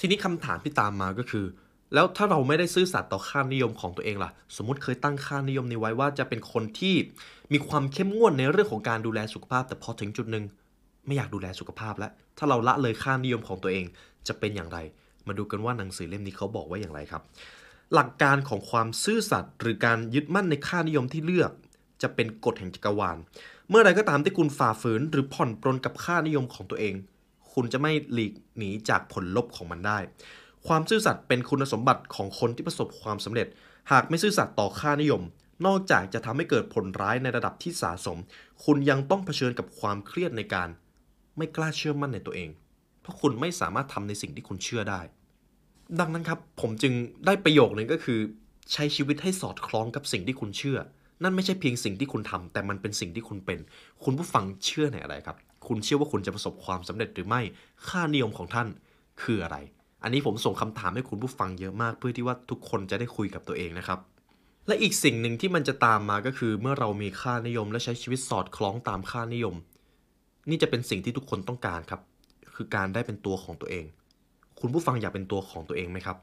[0.01, 1.45] ทีนี้คำถามที่ตามมาก็คือ
[1.95, 6.95] แล้วถ้าเราไม่ได้ซื่อสัตย์ต่อค่านิยมของตัวเองล่ะ สมมติเคยตั้งค่านิยมนี้ไว้ว่าจะเป็นคนที่
[7.53, 10.45] มีความเข้มงวดในเรื่องของการดูแลสุขภาพ แต่พอถึงจุดหนึ่ง
[11.07, 13.85] ไม่อยากดูแลสุขภาพแล้วถ้าเราละเลยค่านิยมของตัวเอง
[14.29, 14.79] จะเป็นอย่างไร
[15.29, 17.23] มาดูกันว่าหนังสือเล่มนี้เขาบอกว่าอย่างไรครับ
[17.95, 21.51] หลักการของความซื่อสัตย์หรือการยึดมั่นในค่านิยมที่เลือก
[22.03, 23.17] จะเป็นกฎแห่งจักรวาล
[23.69, 26.95] เมื่อใดก็ตามที่คุณฝ่าฝืน หรือผ่อนปรนกับค่านิยมของตัวเอง
[27.53, 29.99] คุณจะไม่หลีกหนีจากผลลบของมันได้
[30.67, 33.47] ความซื่อสัตย์เป็นคุณสมบัติของคนที่ประสบความสำเร็จ
[33.93, 35.23] หากไม่ซื่อสัตย์ต่อค่านิยม
[35.67, 38.19] นอกจากจะทำให้เกิดผลร้ายในระดับที่สะสม
[38.65, 40.69] คุณยังต้องเผชิญกับความเครียดในการ
[41.37, 42.51] ไม่กล้าเชื่อมั่นในตัวเอง
[43.01, 45.01] เพราะคุณไม่สามารถทำในสิ่งที่คุณเชื่อได้
[46.01, 46.93] ดังนั้นครับ ผมจึง
[47.27, 48.19] ได้ประโยคนึงก็คือ
[48.73, 50.79] ใช้ชีวิตให้สอดคล้องกับสิ่งที่คุณเชื่อ
[51.23, 53.59] นั่นไม่ใช่เพียงสิ่งที่คุณทำแต่มันเป็นสิ่งที่คุณเป็น
[54.05, 55.37] คุณผู้ฟังเชื่อในอะไรครับ
[55.69, 57.41] คุณเชื่อว่าคุณจะประสบความสำเร็จหรือไม่
[57.89, 58.69] ค่านิยมของท่าน
[59.23, 59.57] คืออะไร
[60.03, 63.99] อันนี้ผมส่งคำถามให้คุณผู้ฟังเยอะมาก เพื่อที่ว่าทุกคนจะได้คุยกับตัวเองนะครับ
[64.67, 69.55] และอีกสิ่งหนึ่งที่มันจะตามมาก็คือ เมื่อเรามีค่านิยมและใช้ชีวิตสอดคล้องตามค่านิยม
[70.51, 72.01] นี่จะเป็นสิ่งที่ทุกคนต้องการครับ
[72.55, 73.85] คือการได้เป็นตัวของตัวเอง
[74.61, 76.17] คุณผู้ฟังอยากเป็นตัวของตัวเองไหมครับ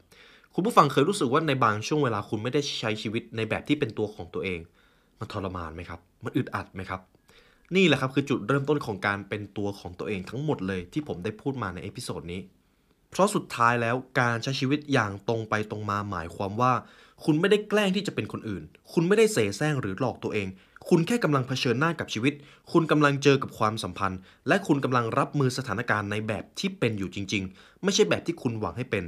[0.54, 4.60] คุณผู้ฟังเคยรู้สึกว่าในบางช่วงเวลาคุณไม่ได้ใช้ชีวิตในแบบที่เป็นตัวของตัวเอง
[5.20, 7.02] มันทรมานไหมครับ มันอึดอัดไหมครับ
[7.76, 12.42] นี่แหละครับคือจุดเริ่มต้นของการเป็นตัวของตัวเองทั้งหมดเลยที่ผมได้พูดมาใน episode นี้
[13.12, 16.74] เพราะสุดท้ายแล้วการใช้ชีวิตอย่างตรงไปตรงมาหมายความว่า
[17.24, 20.48] คุณไม่ได้แกล้งที่จะเป็นคนอื่น คุณไม่ได้เสแสร้งหรือหลอกตัวเอง
[20.90, 22.34] คุณแค่กำลังเผชิญหน้ากับชีวิต
[22.72, 29.04] คุณกำลังเจอกับความสัมพันธ์ และคุณกำลังรับมือสถานการณ์ในแบบที่เป็นอยู่จริง ๆ ไม่ใช่แบบที่คุณหวังให้เป็น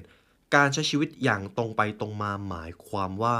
[0.56, 3.36] การใช้ชีวิตอย่างตรงไปตรงมาหมายความว่า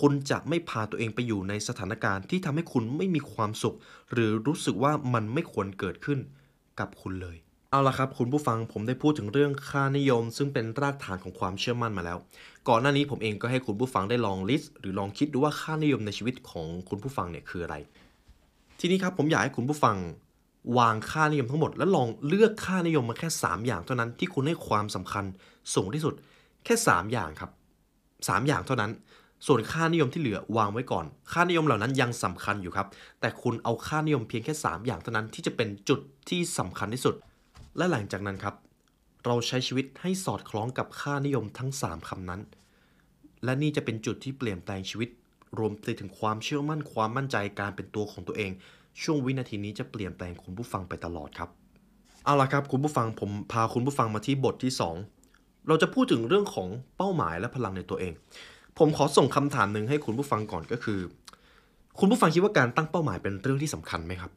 [0.00, 3.76] คุณจะไม่พาตัวเองไปอยู่ในสถานการณ์ที่ทำให้คุณไม่มีความสุข
[4.12, 6.18] หรือรู้สึกว่ามันไม่ควรเกิดขึ้น
[6.80, 7.36] กับคุณเลย
[7.70, 12.18] เอาละครับ คุณผู้ฟังผมได้พูดถึงเรื่องค่านิยม ซึ่งเป็นรากฐานของความเชื่อมั่นมาแล้ว
[12.68, 17.76] ก่อนหน้านี้ผมเองก็ให้คุณผู้ฟังได้ลองลิสต์หรือลองคิดดูว่าค่านิยมในชีวิตของคุณผู้ฟังเนี่ยคืออะไร
[18.80, 19.96] ทีนี้ครับผมอยากให้คุณผู้ฟัง
[20.78, 25.24] วางค่านิยมทั้งหมด แล้วลองเลือกค่านิยมมาแค่ 3 อย่างเท่านั้นที่คุณให้ความสำคัญ
[25.74, 26.14] สูงที่สุด
[26.64, 27.50] แค่ 3 อย่างครับ
[27.98, 28.90] 3 อย่างเท่านั้น
[29.46, 32.86] ส่วนค่านิยมที่เหลือวางไว้ก่อน ค่านิยมเหล่านั้นยังสำคัญอยู่ครับ
[33.20, 37.14] แต่คุณเอาค่านิยมเพียงแค่ 3 อย่างเท่านั้นที่จะเป็นจุดที่สำคัญที่สุด
[37.76, 38.54] และหลังจากนั้นครับ
[39.24, 42.40] เราใช้ชีวิตให้สอดคล้องกับค่านิยมทั้ง 3คำนั้น
[43.44, 45.08] และนี่จะเป็นจุดที่เปลี่ยนแปลงชีวิต
[45.58, 48.50] รวมไปถึงความเชื่อมั่นความมั่นใจการเป็นตัวของตัวเอง
[49.02, 51.48] ช่วงวินาทีนี้จะเปลี่ยนแปลงคุณผู้ฟังไปตลอดครับ
[52.24, 54.72] เอาละครับคุณผู้ฟังผมพาคุณผู้ฟังมาที่บทที่
[55.20, 58.12] 2 เราจะพูดถึงเรื่องของเป้าหมายและพลังในตัวเอง
[58.78, 61.00] ผมขอส่งคำถามหนึ่งให้คุณผู้ฟังก่อนก็คือ
[61.98, 64.32] คุณผู้ฟังคิดว่าการตั้งเป้าหมายเป็นเรื่องที่สำคัญไหมครับ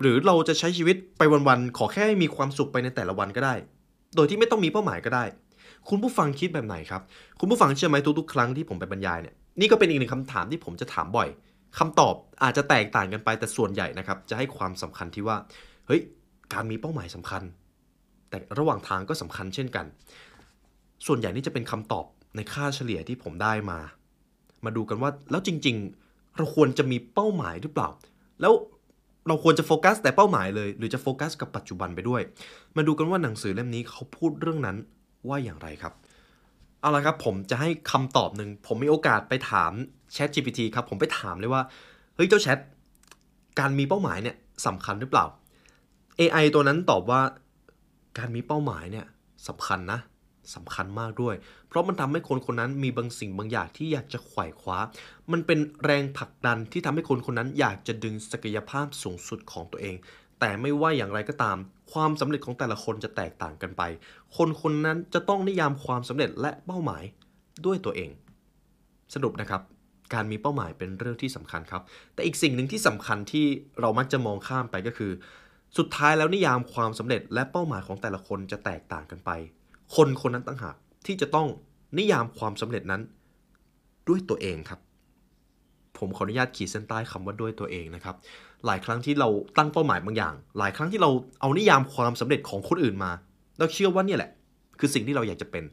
[0.00, 3.54] หรือเราจะใช้ชีวิตไปวันๆขอแค่มีความสุขไปในแต่ละวันก็ได้
[4.16, 5.24] โดยที่ไม่ต้องมีเป้าหมายก็ได้
[5.88, 7.02] คุณผู้ฟังคิดแบบไหนครับ
[7.40, 11.28] คุณผู้ฟังเชื่อไหมทุกๆครั้งที่ผมไปบรรยายเนี่ยนี่ก็เป็นอีกหนึ่งคำถามที่ผมจะถามบ่อย
[11.78, 15.36] คำตอบอาจจะแตกต่างกันไปแต่ส่วนใหญ่นะครับ จะให้ความสำคัญที่ว่า
[15.86, 16.00] เฮ้ย
[16.52, 17.42] การมีเป้าหมายสำคัญ
[18.28, 19.86] แต่ระหว่างทางก็สำคัญเช่นกัน
[21.06, 22.04] ส่วนใหญ่นี่จะเป็นคำตอบ
[22.36, 23.78] ในค่าเฉลี่ยที่ผมได้มา
[24.64, 27.88] มาดูกันว่าแล้วจริง ๆ เราควรจะมีเป้าหมายหรือเปล่า
[28.40, 28.52] แล้ว
[29.30, 32.22] เราควรจะโฟกัสแต่เป้าหมายเลย หรือจะโฟกัสกับปัจจุบันไปด้วย
[32.76, 34.76] มาดูกันว่าหนังสือเล่มนี้เขาพูดเรื่องนั้น
[35.28, 35.94] ว่าอย่างไรครับ
[36.80, 39.72] เอาละครับผมจะให้คำตอบหนึ่งผมมีโอกาสไปถาม
[40.14, 41.62] Chat GPT ครับผมไปถามเลยว่า
[42.14, 42.58] เฮ้ยเจ้าแชท
[43.58, 45.24] การมีเป้าหมายเนี่ยสำคัญหรือเปล่า
[46.20, 47.20] AI ตัวนั้นตอบว่า
[48.18, 49.06] การมีเป้าหมายเนี่ย
[49.48, 49.98] สำคัญนะ
[50.54, 51.34] สำคัญมากด้วย
[51.68, 54.78] เพราะมันทำให้คนคนนั้นมีบางสิ่งบางอย่างที่อยากจะไขว่คว้า
[55.32, 59.96] มันเป็นแรงผลักดันที่ทำให้คนคนนั้นอยากจะดึงศักยภาพสูงสุดของตัวเอง
[60.40, 61.56] แต่ไม่ว่าอย่างไรก็ตาม
[61.92, 63.82] ความสำเร็จของแต่ละคนจะแตกต่างกันไป
[64.36, 67.02] คนคนนั้นจะต้องนิยามความสำเร็จและเป้าหมาย
[67.66, 68.10] ด้วยตัวเอง
[69.14, 69.62] สรุปนะครับ
[70.14, 71.82] การมีเป้าหมายเป็นเรื่องที่สำคัญครับ
[72.14, 73.46] แต่อีกสิ่งหนึ่งที่สำคัญที่
[73.80, 75.12] เรามักจะมองข้ามไปก็คือ
[75.78, 79.30] สุดท้ายแล้วนิยามความสำเร็จและเป้าหมายของแต่ละคนจะแตกต่างกันไป
[79.96, 80.76] คนคนนั้นต่างหาก
[81.06, 81.48] ที่จะต้อง
[81.98, 83.02] นิยามความสำเร็จนั้น
[84.08, 84.80] ด้วยตัวเองครับ
[85.98, 88.16] ผมขออนุญาตขีดเส้นใต้คำว่าด้วยตัวเองนะครับ
[88.66, 93.10] หลายครั้งที่เราตั้งเป้าหมายบางอย่าง หลายครั้งที่เราเอานิยามความสำเร็จของคนอื่นมา
[93.58, 94.30] เราเชื่อว่าเนี่ยแหละ
[94.78, 95.64] คือสิ่งที่เราอยากจะเป็น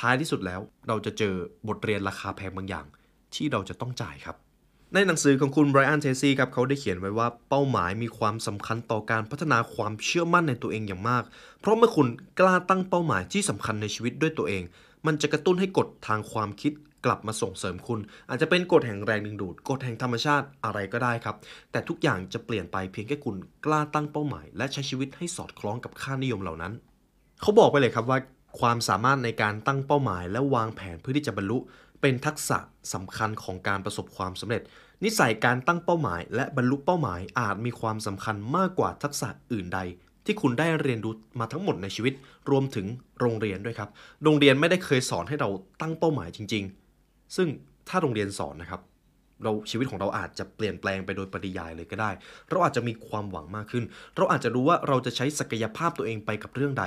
[0.00, 1.34] ท้ายที่สุดแล้ว เราจะเจอ
[1.68, 2.86] บทเรียนราคาแพงบางอย่าง
[3.34, 4.36] ที่เราจะต้องจ่ายครับ
[4.98, 11.24] ในหนังสือของคุณไบรอันเทซี่ครับเขาได้เขียนไว้ว่าเป้าหมายมีความสำคัญต่อการพัฒนาความเชื่อมั่นในตัวเองอย่างมาก
[11.60, 12.08] เพราะเมื่อคุณ
[12.40, 14.62] กล้าตั้งเป้าหมายที่สำคัญในชีวิตด้วยตัวเอง
[15.06, 16.72] มันจะกระตุ้นให้กฎทางความคิด
[17.04, 21.36] กลับมาส่งเสริมคุณ อาจจะเป็นกฎแห่งแรงดึงดูดกฎแห่งธรรมชาติอะไรก็ได้ครับ
[21.72, 26.72] แต่ทุกอย่างจะเปลี่ยนไปเพียงแค่คุณกล้าตั้งเป้าหมาย และใช้ชีวิตให้สอดคล้องกับค่านิยมเหล่านั้น
[27.40, 28.18] เขาบอกไปเลยครับว่า
[28.60, 31.58] ความสามารถในการตั้งเป้าหมาย และวางแผนเพื่อที่จะบรรลุ
[32.00, 32.58] เป็นทักษะ
[32.94, 34.62] สำคัญของการประสบความสำเร็จ
[35.04, 39.80] นิสัยการตั้งเป้าหมาย และบรรลุเป้าหมายอาจมีความสำคัญมากกว่าทักษะอื่นใด
[40.24, 42.14] ที่คุณได้เรียนรู้มาทั้งหมดในชีวิต
[42.50, 42.86] รวมถึง
[43.20, 43.88] โรงเรียนด้วยครับ
[44.24, 45.48] โรงเรียนไม่ได้เคยสอนให้เรา
[45.80, 46.64] ตั้งเป้าหมายจริง
[46.98, 47.48] ๆ ซึ่ง
[47.88, 48.80] ถ้าโรงเรียนสอนนะครับ
[49.42, 52.10] เราชีวิตของเราอาจจะเปลี่ยนแปลงไปโดยปริยายเลยก็ได้
[52.50, 53.84] เราอาจจะมีความหวังมากขึ้น
[54.16, 56.84] เราอาจจะรู้ว่าเราจะใช้ศักยภาพตัวเองไปกับเรื่องใด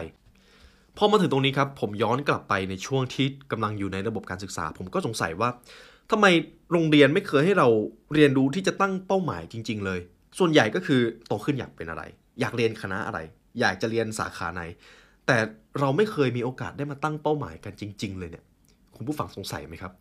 [0.97, 5.49] พอมาถึงตรงนี้ครับผมย้อนกลับไปในช่วงที่กำลังอยู่ในระบบการศึกษา ผมก็สงสัยว่า
[6.11, 6.25] ทำไม
[6.71, 7.67] โรงเรียนไม่เคยให้เรา
[8.13, 9.99] เรียนรู้ที่จะตั้งเป้าหมายจริง ๆ เลย
[10.39, 12.03] ส่วนใหญ่ก็คือโตขึ้นอยากเป็นอะไร
[12.39, 13.19] อยากเรียนคณะอะไร
[13.59, 14.61] อยากจะเรียนสาขาไหน
[15.27, 15.37] แต่
[15.79, 18.43] เราไม่เคยมีโอกาสได้มาตั้งเป้าหมายกันจริง ๆ เลยเนี่ย
[18.95, 19.91] คุณผู้ฟังสงสัยไหมครับ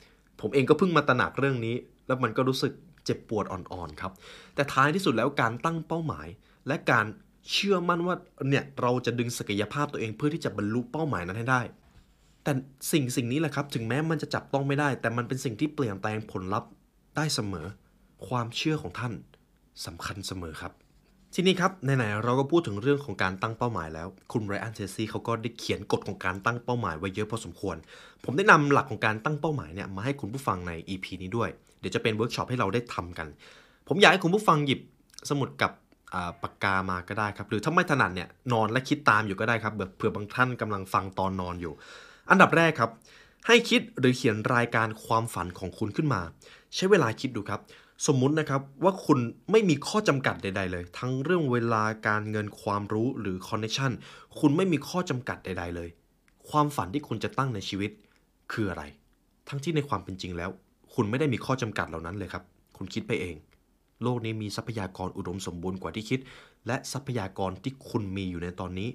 [0.41, 2.73] ผมเองก็เพิ่งมาตระหนักเรื่องนี้ แล้วมันก็รู้สึก
[3.05, 4.13] เจ็บปวดอ่อนๆครับ
[4.55, 6.29] แต่ท้ายที่สุดแล้วการตั้งเป้าหมาย
[6.69, 7.07] และการ
[7.53, 8.17] เชื่อมั่นว่า
[8.49, 11.61] เนี่ยเราจะดึงศักยภาพตัวเองเพื่อที่จะบรรลุเป้าหมายนั้นให้ได้
[12.49, 12.59] แต่
[12.93, 16.71] สิ่งสิ่งนี้แหละครับ ถึงแม้มันจะจับต้องไม่ได้ แต่มันเป็นสิ่งที่เปลี่ยนแปลงผลลัพธ์
[17.17, 17.67] ได้เสมอ
[18.29, 19.13] ความเชื่อของท่าน
[19.87, 20.73] สำคัญเสมอครับ
[21.35, 27.77] ทีนี้ครับไหนๆเราก็พูดถึงเรื่องของการตั้งเป้าหมายแล้ว คุณ Brian Tracy เขาก็ได้เขียนกฎของการตั้งเป้าหมายไว้เยอะพอสมควร
[28.25, 31.49] ผมได้นำหลักของการตั้งเป้าหมายเนี่ยมาให้คุณผู้ฟังใน EP นี้ด้วย
[31.81, 33.29] เดี๋ยวจะเป็นเวิร์กช็อปให้เราได้ทำกัน
[33.89, 34.81] ผมอยากให้คุณผู้ฟังหยิบ
[35.31, 35.73] สมุดกับ
[36.43, 41.75] ปากกามาก็ได้ครับ หรือถ้าไม่ถนัดเนี่ยนอนและคิดตามอยู่ก็ได้ครับเผื่อบางท่านกำลังฟังตอนนอนอยู่
[42.31, 42.91] อันดับแรกครับ
[43.47, 46.21] ให้คิดหรือเขียนรายการความฝันของคุณขึ้นมา
[46.75, 47.61] ใช้เวลาคิดดูครับ
[48.07, 49.19] สมมุตินะครับว่าคุณ
[49.51, 53.93] ไม่มีข้อจำกัดใด ๆ เลย ทั้งเรื่องเวลาการเงินความรู้หรือคอนเนคชัน
[54.39, 55.89] คุณไม่มีข้อจำกัดใด ๆ เลย
[56.51, 57.91] ความฝันที่คุณจะตั้งในชีวิต
[58.53, 58.83] คืออะไร
[59.49, 60.51] ทั้งที่ในความเป็นจริงแล้ว
[60.95, 62.45] คุณไม่ได้มีข้อจำกัดเหล่านั้นเลยครับ
[62.77, 63.37] คุณคิดไปเอง
[64.03, 66.21] โลกนี้มีทรัพยากรอุดมสมบูรณ์กว่าที่คิด
[66.67, 68.89] และทรัพยากรที่คุณมีอยู่ในตอนนี้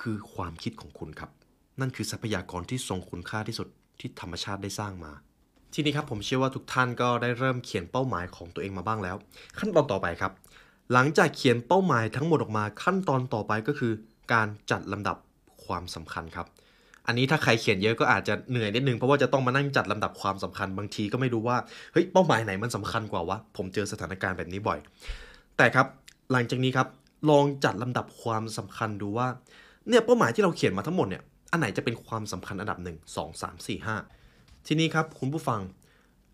[0.00, 1.30] คือความคิดของคุณครับ
[1.80, 3.68] นั่นคือทรัพยากรที่ทรงคุณค่าที่สุด
[4.00, 5.12] ที่ธรรมชาติได้สร้างมา
[5.74, 9.16] ทีนี้ครับผมเชื่อว่าทุกท่านก็ได้เริ่มเขียนเป้าหมายของตัวเองมาบ้างแล้ว
[9.58, 10.32] ขั้นตอนต่อไปครับ
[10.92, 13.92] หลังจากเขียนเป้าหมายทั้งหมดออกมา ขั้นตอนต่อไปก็คือ
[14.32, 15.16] การจัดลำดับ
[15.64, 16.46] ความสำคัญครับ
[17.06, 21.56] อันนี้ถ้าใครเขียนเยอะก็อาจจะเหนื่อยนิดนึงเพราะว่าจะต้องมานั่งจัดลำดับความสำคัญบางทีก็ไม่รู้ว่า
[21.92, 24.78] เฮ้ยเป้าหมายไหนมันสำคัญกว่าวะผมเจอสถานการณ์แบบนี้บ่อย
[25.56, 25.86] แต่ครับ
[26.32, 26.88] หลังจากนี้ครับ
[27.30, 29.28] ลองจัดลำดับความสำคัญดูว่า
[29.88, 35.60] เนี่ยเป้าหมายที่เราเขียนมาทั้งหมดเนี่ย อันไหนจะเป็นความสำคัญอันดับ 1 2 3 4 5 ทีนี้ครับคุณผู้ฟัง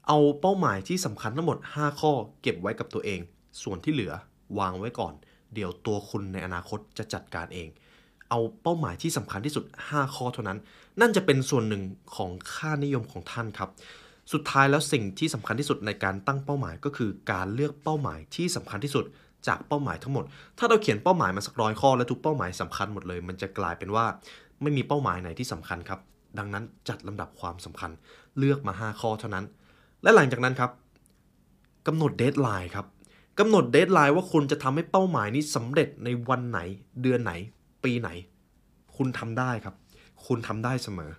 [0.09, 3.21] เอาเป้าหมายที่สำคัญทั้งหมด 5 ข้อเก็บไว้กับตัวเอง
[3.63, 4.13] ส่วนที่เหลือ
[4.59, 5.15] วางไว้ก่อน
[5.55, 7.69] เดี๋ยวตัวคุณในอนาคตจะจัดการเอง
[8.31, 10.59] เอาเป้าหมายที่สำคัญที่สุด 5 ข้อเท่านั้น
[11.01, 11.83] นั่นจะเป็นส่วนหนึ่ง
[12.17, 13.71] ของค่านิยมของท่านครับ
[14.33, 19.05] สุดท้ายแล้วสิ่งที่สำคัญที่สุดในการตั้งเป้าหมายก็คือการเลือกเป้าหมายที่สำคัญที่สุด
[19.47, 20.25] จากเป้าหมายทั้งหมด
[20.59, 24.07] ถ้าเราเขียนเป้าหมายมาสักร้อยข้อและทุกเป้าหมายสำคัญหมดเลย มันจะกลายเป็นว่า
[24.63, 26.01] ไม่มีเป้าหมายไหนที่สำคัญครับ
[26.39, 27.91] ดังนั้นจัดลำดับความสำคัญ
[28.39, 29.45] เลือกมา 5 ข้อเท่านั้น
[30.03, 30.71] และหลังจากนั้นครับ
[31.87, 32.87] กำหนด deadline ครับ
[33.39, 36.61] กำหนด deadline ว่าคุณจะทำให้เป้าหมายนี้สำเร็จในวันไหน
[37.03, 37.33] เดือนไหน
[37.85, 38.09] ปีไหน
[38.97, 39.75] คุณทำได้ครับ
[40.27, 41.11] คุณทำได้เสมอ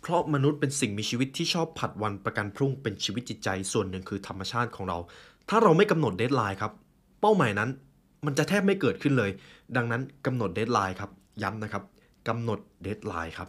[0.00, 4.98] เพราะมนุษย์เป็นสิ่งมีชีวิตที่ชอบผัดวันประกันพรุ่งเป็นชีวิตจิตใจส่วนหนึ่งคือธรรมชาติของเรา
[5.48, 6.72] ถ้าเราไม่กำหนด deadline ครับ
[7.20, 7.70] เป้าหมายนั้น
[8.26, 9.30] มันจะแทบไม่เกิดขึ้นเลย
[9.76, 11.10] ดังนั้นกำหนด deadline ครับ
[11.42, 11.82] ย้ำนะครับ
[12.28, 13.48] กำหนด deadline ครับ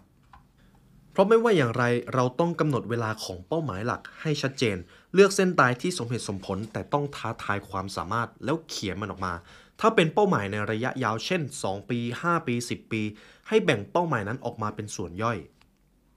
[1.12, 1.84] เพราะไม่ว่าอย่างไร
[2.14, 4.78] เราต้องกำหนดเวลาของเป้าหมายหลักให้ชัดเจน
[5.14, 9.34] เลือกเส้นตายที่สมเหตุสมผล แต่ต้องท้าทายความสามารถแล้วเขียนมันออกมา
[9.80, 13.02] ถ้าเป็นเป้าหมายในระยะยาวเช่น 2 ปี 5 ปี 10 ปี
[13.48, 15.38] ให้แบ่งเป้าหมายนั้นออกมาเป็นส่วนย่อย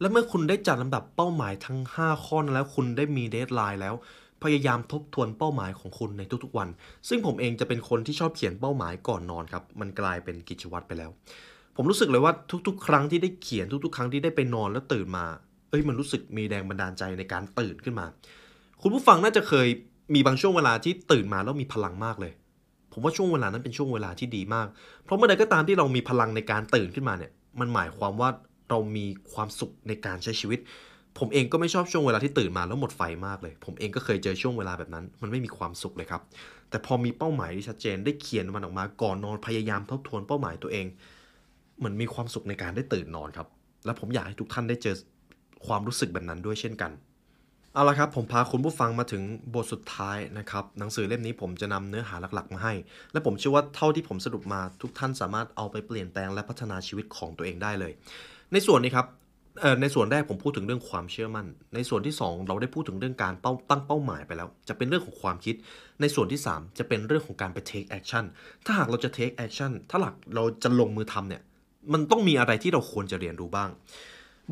[0.00, 3.94] และเมื่อคุณได้จัดลำดับเป้าหมายทั้ง 5 ข้อนั้นแล้วคุณได้มีเดทไลน์แล้ว
[4.42, 6.68] พยายามทบทวนเป้าหมายของคุณในทุกๆวัน
[7.08, 11.10] ซึ่งผมเองจะเป็นคนที่ชอบเขียนเป้าหมายก่อนนอนครับ มันกลายเป็นกิจวัตรไปแล้ว
[11.80, 12.32] ผมรู้สึกเลยว่า
[12.66, 15.26] ทุก ๆ ครั้งที่ได้เขียนทุก ๆ ครั้งที่ได้ไปนอนแล้วตื่นมา
[15.70, 18.06] เอ้ยมันรู้สึกมีแรงบันดาลใจในการตื่นขึ้นมา
[18.82, 19.68] คุณผู้ฟังน่าจะเคย
[20.14, 22.32] มีบางช่วงเวลาที่ตื่นมาแล้วมีพลังมากเลย
[22.92, 24.66] ผมว่าช่วงเวลานั้นเป็นช่วงเวลาที่ดีมาก
[25.04, 28.28] เพราะเมื่อใดก็ตามที่เรามีพลังในการตื่นขึ้นมาเนี่ย มันหมายความว่า
[28.70, 30.58] เรามีความสุขในการใช้ชีวิต
[31.18, 36.22] ผมเองก็ไม่ชอบช่วงเวลาที่ตื่นมาแล้วหมดไฟมากเลย ผมเองก็เคยเจอช่วงเวลาแบบนั้น มันไม่มีความสุขเลยครับ
[36.70, 40.86] แต่พอมีเป้าหมายที่ชัดเจนได้เขียนมันออกมาก่อนนอนพยายามทบทวนเป้าหมายตัวเอง
[41.78, 43.48] เหมือนมีความสุขในการได้ตื่นนอนครับ
[43.84, 44.96] และผมอยากให้ทุกท่านได้เจอ
[45.66, 46.92] ความรู้สึกแบบนั้นด้วยเช่นกัน
[47.74, 49.22] เอาละครับผมพาคุณผู้ฟังมาถึง
[49.54, 52.74] บทสุดท้ายนะครับหนังสือเล่มนี้ผมจะนำเนื้อหาหลักๆ มาให้
[53.12, 57.92] และผมเชื่อว่าเท่าที่ผมสรุปมาทุกท่านสามารถเอาไปเปลี่ยนแปลงและพัฒนาชีวิตของตัวเองได้เลย
[58.52, 59.06] ในส่วนนี้ครับ
[59.82, 65.54] ในส่วนแรกผมพูดถึงเรื่องความเชื่อมั่น ในส่วนที่ 2 เราได้พูดถึงเรื่องการาตั้งเป้าหมายไปแล้ว จะเป็นเรื่องของความคิด
[66.00, 68.24] ในส่วนที่ 3 จะเป็นเรื่องของการไป take action
[68.64, 71.42] ถ้าหากเราจะ take action ถ้าหากเราจะลงมือทำเนี่ย
[71.92, 73.70] มันต้องมีอะไรที่เราควรจะเรียนรู้บ้าง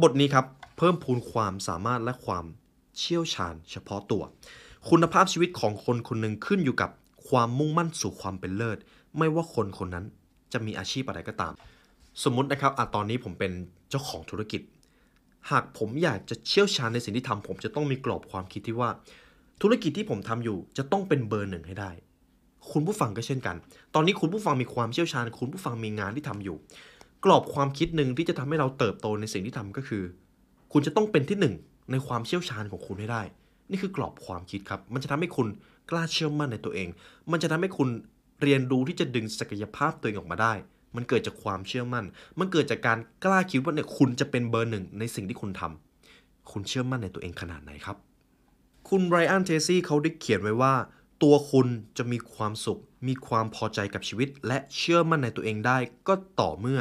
[0.03, 0.47] บทนี้ครับ
[0.77, 2.45] เพิ่มพูนความสามารถและความ
[2.99, 4.23] เชี่ยวชาญ เฉพาะตัว
[4.91, 6.91] คุณภาพชีวิตของคนคนหนึ่งขึ้นอยู่กับ
[7.29, 8.79] ความมุ่งมั่นสู่ความเป็นเลิศ
[9.19, 10.05] ไม่ว่าคนคนนั้น
[10.53, 11.53] จะมีอาชีพอะไรก็ตาม
[12.23, 13.53] สมมตินะครับอะตอนนี้ผมเป็น
[13.91, 14.61] เจ้าของธุรกิจ
[15.51, 18.91] หากผมอยากจะเชี่ยวชาญในสิ่งที่ทำผมจะต้องมีกรอบความคิดที่ว่า
[19.63, 21.91] ธุรกิจที่ผมทำอยู่จะต้องเป็นเบอร์หนึ่งให้ได้
[22.71, 23.57] คุณผู้ฟังก็เช่นกัน
[23.95, 26.57] ตอนนี้คุณผู้ฟังมีความเชี่ยวชาญ คุณผู้ฟังมีงานที่ทำอยู่
[27.25, 30.03] กรอบความคิดหนึ่งที่จะทำให้เราเติบโตในสิ่งที่ทำก็คือ
[30.73, 31.55] คุณจะต้องเป็นที่หนึ่ง
[31.91, 33.23] ในความเชี่ยวชาญของคุณให้ได้
[33.71, 35.49] นี่คือกรอบความคิดครับ มันจะทำให้คุณ
[35.91, 36.89] กล้าเชื่อมั่นในตัวเอง
[37.31, 37.89] มันจะทำให้คุณ
[38.43, 40.53] เรียนรู้ที่จะดึงศักยภาพตัวเองออกมาได้
[40.97, 42.05] มันเกิดจากความเชื่อมั่น
[42.39, 47.97] มันเกิดจากการกล้าคิดว่าเนี่ยคุณจะเป็นเบอร์หนึ่งในสิ่งที่คุณทำคุณเชื่อมั่นในตัวเองขนาดไหนครับ
[48.89, 50.75] คุณไรอันเทซี่เขาได้เขียนไว้ว่า
[51.23, 56.81] ตัวคุณจะมีความสุข มีความพอใจกับชีวิต และเชื่อมั่นในตัวเองได้ ก็ต่อเมื่อ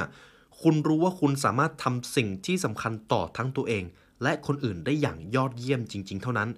[0.61, 3.83] คุณรู้ว่าคุณสามารถทำสิ่งที่สำคัญต่อทั้งตัวเอง
[4.23, 6.49] และคนอื่นได้อย่างยอดเยี่ยมจริง ๆ เท่านั้น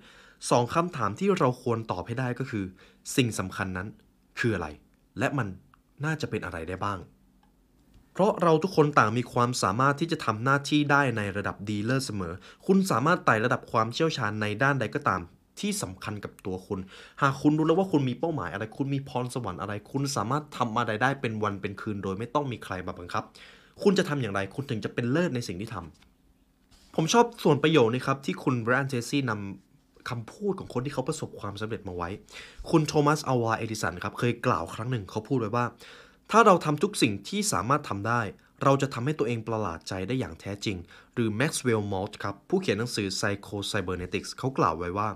[0.49, 2.65] สองคำถามที่เราควรตอบให้ได้ก็คือ
[3.15, 3.87] สิ่งสำคัญนั้น
[4.39, 4.67] คืออะไร
[5.19, 5.47] และมัน
[6.05, 6.99] น่าจะเป็นอะไรได้บ้าง
[8.13, 12.33] เพราะเราทุกคนต่างมีความสามารถที่จะทำหน้าที่ได้ในระดับดีเลิศเสมอ
[12.65, 15.21] คุณสามารถไต่ระดับความเชี่ยวชาญในด้านใดก็ตาม
[15.61, 16.79] ที่สำคัญกับตัวคุณ
[17.21, 23.23] หากคุณรู้แล้วว่าคุณมีเป้าหมายอะไร คุณมีพรสวรรค์อะไร คุณสามารถทำอะไรได้เป็นวันเป็นคืนโดยไม่ต้องมีใครมาบังคับ
[23.83, 32.09] คุณจะทำอย่างไร คุณถึงจะเป็นเลิศในสิ่งที่ทำผมชอบส่วนประโยคนี้ครับที่คุณแบรนด์เจสซี่นำคำพูดของคนที่เขาประสบความสำเร็จมาไว้
[32.69, 35.65] คุณโทมัสอาวาเอดิสันครับเคยกล่าวครั้งหนึ่งเขาพูดไว้ว่า
[36.31, 38.21] ถ้าเราทำทุกสิ่งที่สามารถทำได้
[38.63, 40.77] เราจะทำให้ตัวเองประหลาดใจได้อย่างแท้จริง
[41.13, 45.09] หรือ Maxwell Maltz ครับ ผู้เขียนหนังสือ Psycho Cybernetics เขากล่าวไว้ว่า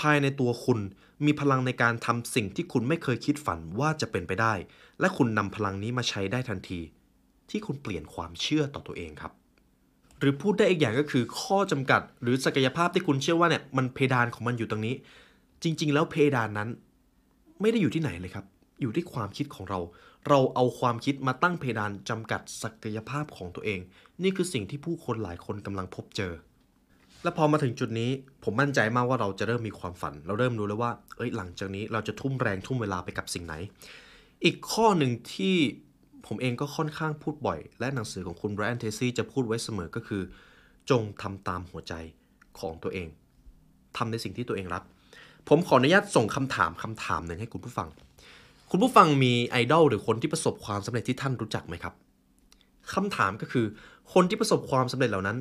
[0.00, 0.80] ภายในตัวคุณ
[1.24, 4.54] มีพลังในการทำสิ่งที่คุณไม่เคยคิดฝันว่าจะเป็นไปได้
[5.00, 6.80] และคุณนำพลังนี้มาใช้ได้ทันที
[7.50, 9.32] ที่คุณเปลี่ยนความเชื่อต่อตัวเองครับ
[10.18, 14.94] หรือพูดได้อีกอย่างก็คือข้อจำกัด หรือศักยภาพที่คุณเชื่อว่าเนี่ยมันเพดานของมันอยู่ตรงนี้
[15.62, 16.68] จริง ๆ แล้วเพดานนั้น
[17.60, 18.44] ไม่ได้อยู่ที่ไหนเลยครับ
[18.80, 19.80] อยู่ที่ความคิดของเรา
[20.28, 23.80] เราเอาความคิดมาตั้งเพดานจำกัดศักยภาพของตัวเอง
[24.22, 26.32] นี่คือสิ่งที่ผู้คนหลายคนกำลังพบเจอ
[27.22, 28.10] และพอมาถึงจุดนี้
[28.44, 33.54] ผมมั่นใจมากว่าเราจะเริ่มมีความฝัน เราเริ่มรู้แล้วว่า เอ้ยหลังจากนี้เราจะทุ่มแรงทุ่มเวลาไปกับสิ่งไหน
[34.44, 35.56] อีกข้อหนึ่งที่
[36.26, 40.22] ผมเองก็ค่อนข้างพูดบ่อย และหนังสือของคุณแบรนด์เทซี่จะพูดไว้เสมอก็คือ
[40.90, 41.94] จงทำตามหัวใจ
[42.58, 43.08] ของตัวเอง
[43.96, 44.82] ทำในสิ่งที่ตัวเองรัก
[45.48, 47.88] ผมขออนุญาตส่งคำถามคำถามหนึ่งให้คุณผู้ฟัง
[48.70, 51.94] คุณผู้ฟังมีไอดอลหรือคนที่ประสบความสำเร็จที่ท่านรู้จักไหมครับ
[52.94, 53.66] คำถามก็คือ
[54.12, 55.36] คนที่ประสบความสำเร็จเหล่านั้น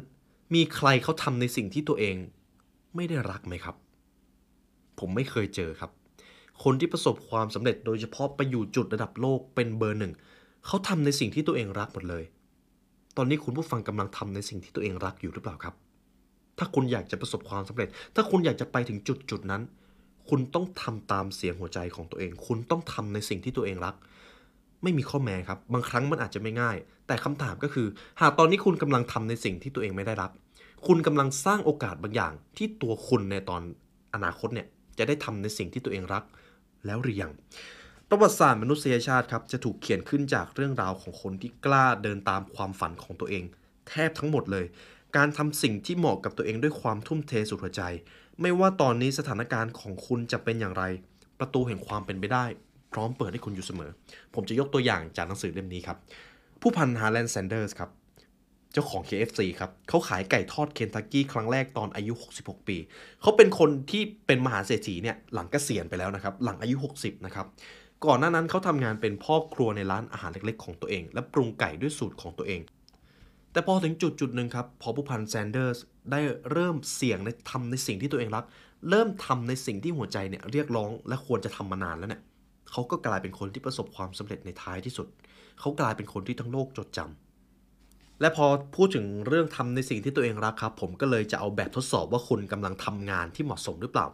[0.54, 2.16] มีใครเขาทำในสิ่งที่ตัวเอง
[2.96, 3.76] ไม่ได้รักไหมครับ
[5.00, 5.92] ผมไม่เคยเจอครับ
[6.64, 10.14] คนที่ประสบความสำเร็จโดยเฉพาะไปอยู่จุดระดับโลกเป็นเบอร์หนึ่ง
[10.66, 12.24] เขาทำในสิ่งที่ตัวเองรักหมดเลย
[13.18, 15.76] ตอนนี้คุณผู้ฟังกำลังทำในสิ่งที่ตัวเองรักอยู่หรือเปล่าครับ
[16.58, 19.62] ถ้าคุณอยากจะประสบความสำเร็จ ถ้าคุณอยากจะไปถึงจุดจุดนั้น
[20.30, 23.96] คุณต้องทำตามเสียงหัวใจของตัวเอง คุณต้องทำในสิ่งที่ตัวเองรัก
[24.84, 27.88] ไม่มีข้อแม้ครับบางครั้งมันอาจจะไม่ง่าย แต่คำถามก็คือ
[28.22, 30.32] หากตอนนี้คุณกำลังทำในสิ่งที่ตัวเองไม่ได้รับ
[30.88, 33.62] คุณกำลังสร้างโอกาสบางอย่าง ที่ตัวคุณในตอน
[34.14, 36.24] อนาคตเนี่ยจะได้ทำในสิ่งที่ตัวเองรัก
[36.86, 37.32] แล้วหรือยัง
[38.10, 43.44] ประวัติศาสตร์มนุษยชาติครับจะถูกเขียนขึ้นจากเรื่องราวของคนที่กล้าเดินตามความฝันของตัวเอง
[43.90, 44.66] แทบทั้งหมดเลย
[45.18, 47.84] การทำสิ่งที่เหมาะกับตัวเองด้วยความทุ่มเทสุดหัวใจ
[48.42, 50.84] ไม่ว่าตอนนี้สถานการณ์ของคุณจะเป็นอย่างไร
[51.40, 52.46] ประตูแห่งความเป็นไปได้
[52.98, 53.92] พร้อมเปิดให้คุณอยู่เสมอ
[54.36, 55.98] ผมจะยกตัวอย่างจากหนังสือเล่มนี้ครับ
[56.62, 57.92] ผู้พันฮาร์แลนด์แซนเดอร์สครับ
[58.74, 62.78] เจ้าของ KFC ครับเขาขายไก่ทอดเคนทักกี้ครั้งแรกตอนอายุ 66 ปี
[63.22, 67.46] เขาเป็นคนที่เป็นมหาเศรษฐีเนี่ยหลังเกษียณไปแล้วนะครับ หลังอายุ 60 นะครับ
[68.06, 72.62] ก่อนหน้านั้นเขาทำงานเป็นพ่อครัวในร้านอาหารเล็กๆ ของตัวเอง และปรุงไก่ด้วยสูตรของตัวเอง
[73.52, 75.78] แต่พอถึงจุดจุดหนึ่งครับ พอผู้พันแซนเดอร์ส
[76.12, 78.46] ได้เริ่มเสี่ยงในทำในสิ่งที่ตัวเองรัก
[78.90, 82.22] เริ่มทำในสิ่งที่หัวใจเนี่ยเรียกร้องและควรจะทำมานานแล้วเนี่ย
[82.72, 85.08] เขาก็กลายเป็นคนที่ประสบความสำเร็จในท้ายที่สุด
[85.60, 94.08] เขากลายเป็นคนที่ทั้งโลกจดจำและพอพูดถึงเรื่องทำในสิ่งที่ตัวเองรักครับ ผมก็เลยจะเอาแบบทดสอบว่าคุณกำลังทำงานที่เหมาะสมหรือเปล่า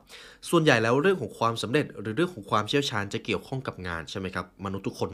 [0.49, 5.11] ส่วนใหญ่แล้วเรื่องของความสำเร็จ หรือเรื่องของความเชี่ยวชาญจะเกี่ยวข้องกับงานใช่ไหมครับ มนุษย์ทุกคน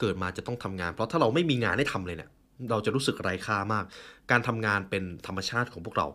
[0.00, 2.30] เกิดมาจะต้องทำงาน เพราะถ้าเราไม่มีงานให้ทำเลยเนี่ย
[2.70, 3.84] เราจะรู้สึกไร้ค่ามาก
[4.30, 6.06] การทำงานเป็นธรรมชาติของพวกเรา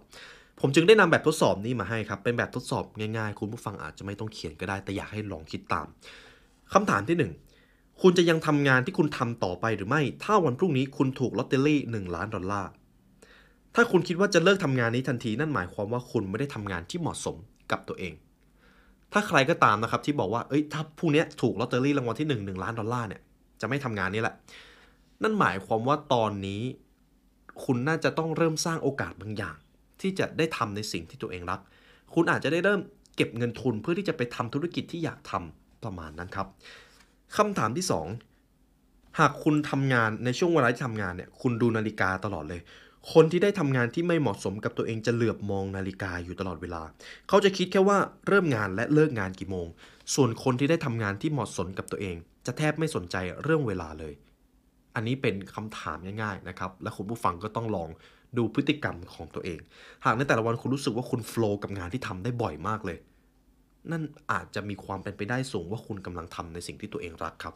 [0.62, 2.84] ผมจึงได้นำแบบทดสอบนี้มาให้ครับ เป็นแบบทดสอบ
[3.18, 5.88] ง่ายๆ คุณผู้ฟังอาจจะไม่ต้องเขียนก็ได้ แต่อยากให้ลองคิดตาม
[6.74, 7.34] คำถามที่หนึ่ง
[8.02, 12.70] คุณจะยังทำงานที่คุณทำต่อไปหรือไม่ ถ้าวันพรุ่งนี้คุณถูกลอตเตอรี่1ล้านดอลลาร์
[13.76, 17.36] ถ้าคุณคิดว่าจะเลิกทำงานนี้ทันทีนั่นหมายความว่าคุณไม่ได้ทำงานที่เหมาะสม
[17.72, 18.14] กับตัวเอง
[19.14, 23.22] ถ้าใครก็ตามนะครับที่บอกว่า เอ้ย ถ้าพรุ่งนี้ถูกลอตเตอรี่รางวัลที่1 1ล้านดอลลาร์เนี่ย
[23.62, 24.36] จะไม่ทำงานนี้แหละ
[25.24, 26.62] นั่นหมายความว่าตอนนี้
[27.64, 29.58] คุณน่าจะต้องเริ่มสร้างโอกาสบางอย่าง
[30.02, 31.60] ที่จะได้ทำในสิ่งที่ตัวเองรัก
[32.14, 32.80] คุณอาจจะได้เริ่ม
[33.16, 36.48] เก็บเงินทุนเพื่อที่จะไปทำธุรกิจที่อยากทำ ประมาณนั้นครับ
[37.38, 38.08] คำถามที่สอง
[39.20, 42.62] หากคุณทำงานในช่วงเวลาที่ทำงานเนี่ยคุณดูนาฬิกาตลอดเลย
[43.14, 46.82] คนที่ได้ทำงานที่ไม่เหมาะสมกับตัวเองจะเหลือบมองนาฬิกาอยู่ตลอดเวลา
[47.28, 49.68] เขาจะคิดแค่ว่าเริ่มงานและเลิกงานกี่โมง
[50.16, 52.16] ส่วนคนที่ได้ทำงานที่เหมาะสมกับตัวเอง
[52.46, 54.14] จะแทบไม่สนใจเรื่องเวลาเลย
[54.96, 57.90] อันนี้เป็นคำถามง่ายๆนะครับ และคุณผู้ฟังก็ต้องลอง
[58.38, 59.60] ดูพฤติกรรมของตัวเอง
[60.06, 62.98] หากในแต่ละวันคุณรู้สึกว่าคุณโฟล์กับงานที่ทำได้บ่อยมากเลย
[63.92, 67.56] นั่นอาจจะมีความเป็นไปได้สูงว่าคุณกำลังทำในสิ่งที่ตัวเองรักครับ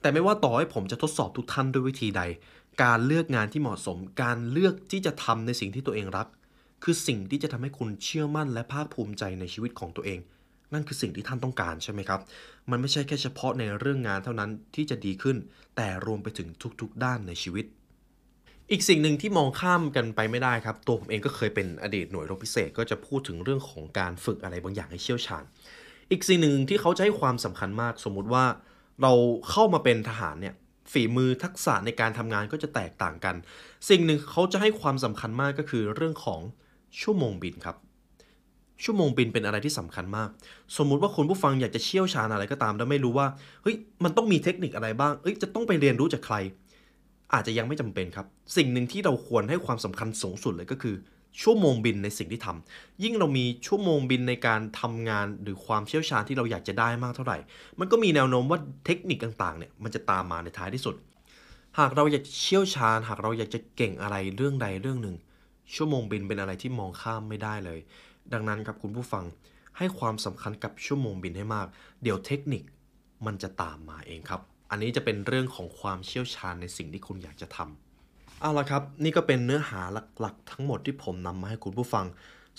[0.00, 2.22] แต่ไม่ว่าต่อให้ผมจะทดสอบทุกท่านด้วยวิธีใด
[2.82, 6.26] การเลือกงานที่เหมาะสม การเลือกที่จะทำในสิ่งที่ตัวเองรัก
[6.82, 10.20] คือสิ่งที่จะทำให้คุณเชื่อมั่นและภาคภูมิใจในชีวิตของตัวเอง
[10.72, 12.20] นั่นคือสิ่งที่ท่านต้องการใช่ไหมครับ
[12.70, 15.36] มันไม่ใช่แค่เฉพาะในเรื่องงานเท่านั้นที่จะดีขึ้น
[15.76, 16.48] แต่รวมไปถึง
[16.80, 17.64] ทุกๆ ด้านในชีวิต
[18.72, 25.44] อีกสิ่งหนึ่งที่มองข้ามกันไปไม่ได้ครับ ตัวผมเองก็เคยเป็นอดีตหน่วยรบพิเศษก็จะพูดถึงเรื่องของการฝึกอะไรบางอย่างให้เชี่ยวชาญ
[26.10, 28.44] อีกสิ่งหนึ่งที่เขาจะให้ความสำคัญมาก สมมุติว่า
[29.02, 29.12] เรา
[29.50, 30.54] เข้ามาเป็นทหารเนี่ย
[30.92, 33.34] ฝีมือทักษะในการทำงานก็จะแตกต่างกัน
[33.88, 36.40] สิ่งหนึ่งเขาจะให้ความสำคัญมากก็คือเรื่องของ
[37.00, 37.76] ชั่วโมงบินครับ
[38.84, 40.28] ชั่วโมงบินเป็นอะไรที่สำคัญมาก
[40.76, 43.26] สมมุติว่าคุณผู้ฟังอยากจะเชี่ยวชาญอะไรก็ตามแล้วไม่รู้ว่า
[43.62, 46.36] เฮ้ยมันต้องมีเทคนิคอะไรบ้างเอ้ยจะต้องไปเรียนรู้จากใคร
[47.34, 50.94] อาจจะยังไม่จำเป็นครับ สิ่งหนึ่งที่เราควรให้ความสำคัญสูงสุดเลยก็คือ
[51.42, 57.38] ชั่วโมงบินในสิ่งที่ทำยิ่งเรามีชั่วโมงบินในการทำงานหรือความเชี่ยวชาญที่เราอยากจะได้มากเท่าไหร่
[57.80, 60.94] มันก็มีแนวโน้มว่าเทคนิคต่างๆเนี่ยมันจะตามมาในท้ายที่สุด
[61.78, 65.16] หากเราอยากเชี่ยวชาญ หากเราอยากจะเก่งอะไรเรื่องใดเรื่องหนึ่ง
[65.74, 67.80] ชั่วโมงบินเป็นอะไรที่มองข้ามไม่ได้เลย
[68.32, 69.24] ดังนั้นครับคุณผู้ฟัง
[69.78, 71.66] ให้ความสำคัญกับชั่วโมงบินให้มาก
[72.02, 72.62] เดี๋ยวเทคนิค
[73.26, 74.40] มันจะตามมาเองครับ
[74.72, 79.80] อันนี้จะเป็นเรื่องของความเชี่ยวชาญในสิ่งที่คุณอยากจะทำเอาละครับ นี่ก็เป็นเนื้อหา
[80.20, 82.06] หลักๆ ทั้งหมดที่ผมนำมาให้คุณผู้ฟัง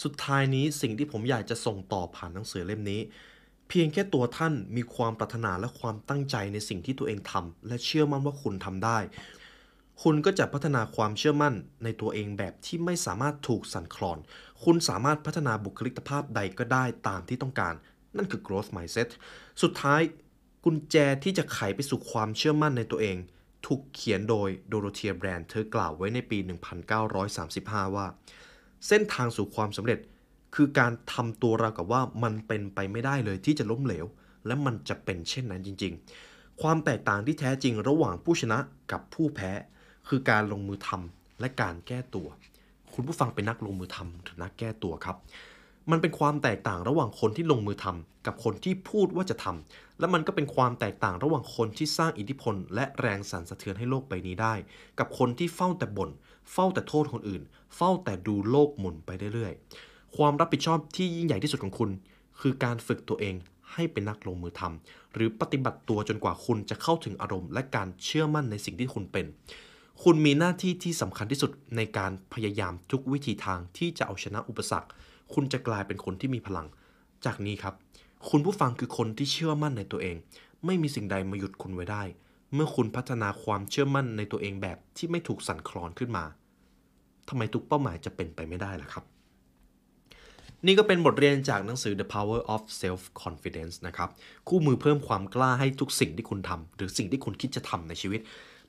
[0.04, 3.02] สุดท้ายนี้สิ่งที่ผมอยากจะส่งต่อผ่านหนังสือเล่มนี้
[3.70, 8.98] เพียงแค่ตัวท่านมีความปรารถนาและความตั้งใจในสิ่งที่ตัวเองทำและเชื่อมั่นว่าคุณทำได้
[10.04, 14.18] คุณก็จะพัฒนาความเชื่อมั่นในตัวเองแบบที่ไม่สามารถถูกสั่นคลอน
[14.64, 17.74] คุณสามารถพัฒนาบุคลิกภาพใดก็ได้ตามที่ต้องการ
[18.18, 19.10] นั่นคือ growth mindset
[19.62, 20.02] สุดท้าย
[20.64, 23.18] กุญแจที่จะไขไปสู่ความเชื่อมั่นในตัวเอง
[23.66, 26.38] ถูกเขียนโดยโดโรเทียแบรนด์เธอกล่าวไว้ในปี
[27.18, 28.06] 1935 ว่า
[28.88, 30.00] เส้นทางสู่ความสำเร็จ
[30.56, 34.06] คือการทำตัวเรากับว่ามันเป็นไปไม่ได้เลยที่จะล้มเหลว
[34.46, 35.94] และมันจะเป็นเช่นนั้นจริง
[36.28, 38.58] ๆ ความแตกต่างที่แท้จริงระหว่างผู้ชนะ
[38.92, 39.52] กับผู้แพ้
[40.08, 42.28] คือการลงมือทำและการแก้ตัว
[42.94, 45.18] คุณผู้ฟังเป็นนักลงมือทำหรือนักแก้ตัวครับ
[45.92, 54.54] มันเป็นความแตกต่างระหว่างคนที่ลงมือทำกับคนที่พูดว่าจะทำและมันก็เป็นความแตกต่างระหว่างคนที่สร้างอิทธิพล และแรงสั่นสะเทือนให้โลกใบนี้ได้
[55.00, 56.10] กับคนที่เฝ้าแต่บ่น
[56.52, 57.42] เฝ้าแต่โทษคนอื่น
[57.76, 61.90] เฝ้าแต่ดูโลกหมุนไปเรื่อยๆความรับผิดชอบที่ยิ่งใหญ่ที่สุดของคุณ
[62.40, 63.36] คือการฝึกตัวเอง
[63.74, 69.26] ให้เป็นนักลงมือทำหรือปฏิบัติตัวจนกว่าคุณจะเข้าถึงอารมณ์ และการเชื่อมั่นในสิ่งที่คุณเป็น
[70.04, 74.90] คุณมีหน้าที่ที่สำคัญที่สุดในการพยายามทุกวิธีทางที่จะเอาชนะอุปสรรค
[75.34, 76.68] คุณจะกลายเป็นคนที่มีพลัง
[77.26, 77.74] จากนี้ครับ
[78.30, 80.16] คุณผู้ฟังคือคนที่เชื่อมั่นในตัวเอง
[80.66, 82.04] ไม่มีสิ่งใดมาหยุดคุณไว้ได้
[82.54, 86.26] เมื่อคุณพัฒนาความเชื่อมั่นในตัวเองแบบที่ไม่ถูกสั่นคลอนขึ้นมา
[87.30, 89.06] ทำไมทุกเป้าหมายจะเป็นไปไม่ได้ล่ะครับ
[90.66, 94.10] นี่ก็เป็นบทเรียนจากหนังสือ The Power of Self Confidence นะครับ
[94.48, 98.20] คู่มือเพิ่มความกล้าให้ทุกสิ่งที่คุณทำหรือสิ่งที่คุณคิดจะทำในชีวิต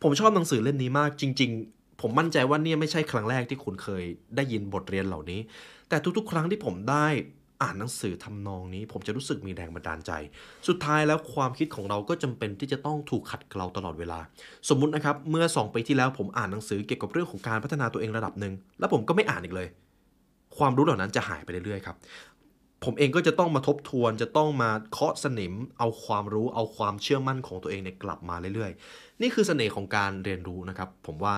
[0.03, 4.05] ผมชอบหนังสือเล่มนี้มากจริง ๆ ผมมั่นใจว่าเนี่ยไม่ใช่ครั้งแรกที่คุณเคย
[4.36, 5.40] ได้ยินบทเรียนเหล่านี้
[5.88, 7.07] แต่ทุกๆ ครั้งที่ผมได้
[7.62, 10.12] อ่านหนังสือทำนองนี้ ผมจะรู้สึกมีแรงบันดาลใจ
[10.68, 14.18] สุดท้ายแล้วความคิดของเราก็จำเป็นที่จะต้องถูกขัดเกลาตลอดเวลา
[14.68, 19.68] สมมุตินะครับเมื่อ 2 ปีที่แล้วผมอ่านหนังสือเกี่ยวกับเรื่องของการพัฒนาตัวเองระดับหนึ่งแล้วผมก็ไม่อ่านอีกเลย
[20.59, 21.97] ความรู้เหล่านั้นจะหายไปเรื่อยๆครับ
[22.84, 31.34] ผมเองก็จะต้องมาทบทวนจะต้องมาเคาะสนิม เอาความรู้เอาความเชื่อมั่นของตัวเองเนี่ยกลับมาเรื่อยๆ นี่คือเสน่ห์ของการเรียนรู้นะครับ ผมว่า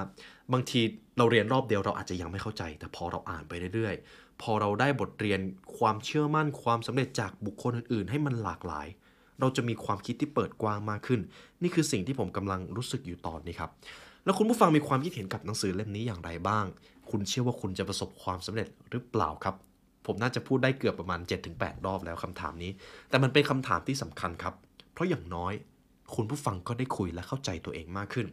[0.53, 0.81] บางที
[1.19, 5.41] เราเรียนรอบเดียวเราอาจจะยังไม่เข้าใจ แต่พอเราอ่านไปเรื่อยๆ พอเราได้บทเรียน
[5.79, 8.87] ความเชื่อมั่นความสำเร็จจากบุคคลอื่นๆ ให้มันหลากหลาย
[9.41, 11.21] เราจะมีความคิดที่เปิดกว้างมากขึ้น
[11.63, 13.71] นี่คือสิ่งที่ผมกำลังรู้สึกอยู่ตอนนี้ครับ
[14.25, 16.65] แล้วคุณผู้ฟังมีความคิดเห็นกับหนังสือเล่มนี้อย่างไรบ้าง
[17.11, 19.55] คุณเชื่อว่าคุณจะประสบความสำเร็จหรือเปล่าครับ
[20.07, 21.21] ผมน่าจะพูดได้เกือบประมาณ
[21.53, 22.71] 7-8 รอบแล้วคำถามนี้
[23.09, 24.55] แต่มันเป็นคำถามที่สำคัญครับ
[24.93, 25.53] เพราะอย่างน้อย
[26.15, 28.27] คุณผู้ฟังก็ได้คุยและเข้าใจตัวเองมากขึ้น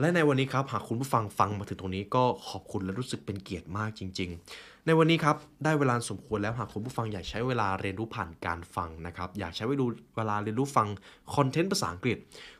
[0.00, 10.88] และในวันนี้ครับหากคุณผู้ฟังฟังมาถึงตรงนี้ก็ขอบคุณและรู้สึกเป็นเกียรติมากจริง ๆ ในวันนี้ครับได้เวลาสมควรแล้วหากคุณผู้ฟังอยากใช้เวลาเรียนรู้ผ่านการฟังนะครับอยากใช้เวลาเรียนรู้ฟัง
[11.34, 12.16] คอนเทนต์ภาษาอังกฤษ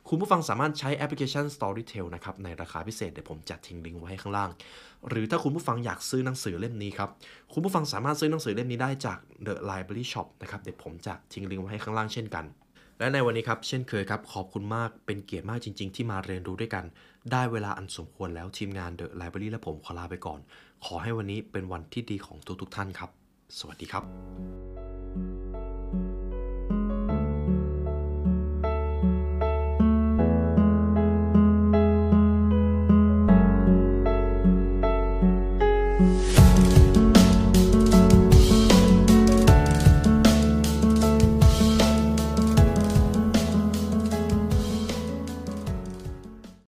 [0.09, 4.49] คุณผู้ฟังสามารถใช้แอปพลิเคชัน Storytel นะครับในราคาพิเศษเดี๋ยวผมจัดทิ้งลิงก์ไว้ให้ข้างล่าง
[5.09, 7.09] หรือถ้าคุณผู้ฟังอยากซื้อหนังสือเล่มนี้ครับ
[7.53, 12.45] คุณผู้ฟังสามารถซื้อหนังสือเล่มนี้ได้จาก The Library Shop นะครับเดี๋ยวผมจะทิ้งลิงก์ไว้ให้ข้างล่างเช่นกัน
[12.99, 16.85] และในวันนี้ครับเช่นเคยครับขอบคุณมากเป็นเกียรติมากจริง ๆ ที่มาเรียนรู้ด้วยกัน
[17.31, 20.39] ได้เวลาอันสมควรแล้วทีมงาน The Library และผมขอลาไปก่อน
[20.85, 23.09] ขอให้วันนี้เป็นวันที่ดีของทุกๆท่านครับ
[23.59, 24.03] สวัสดีครับ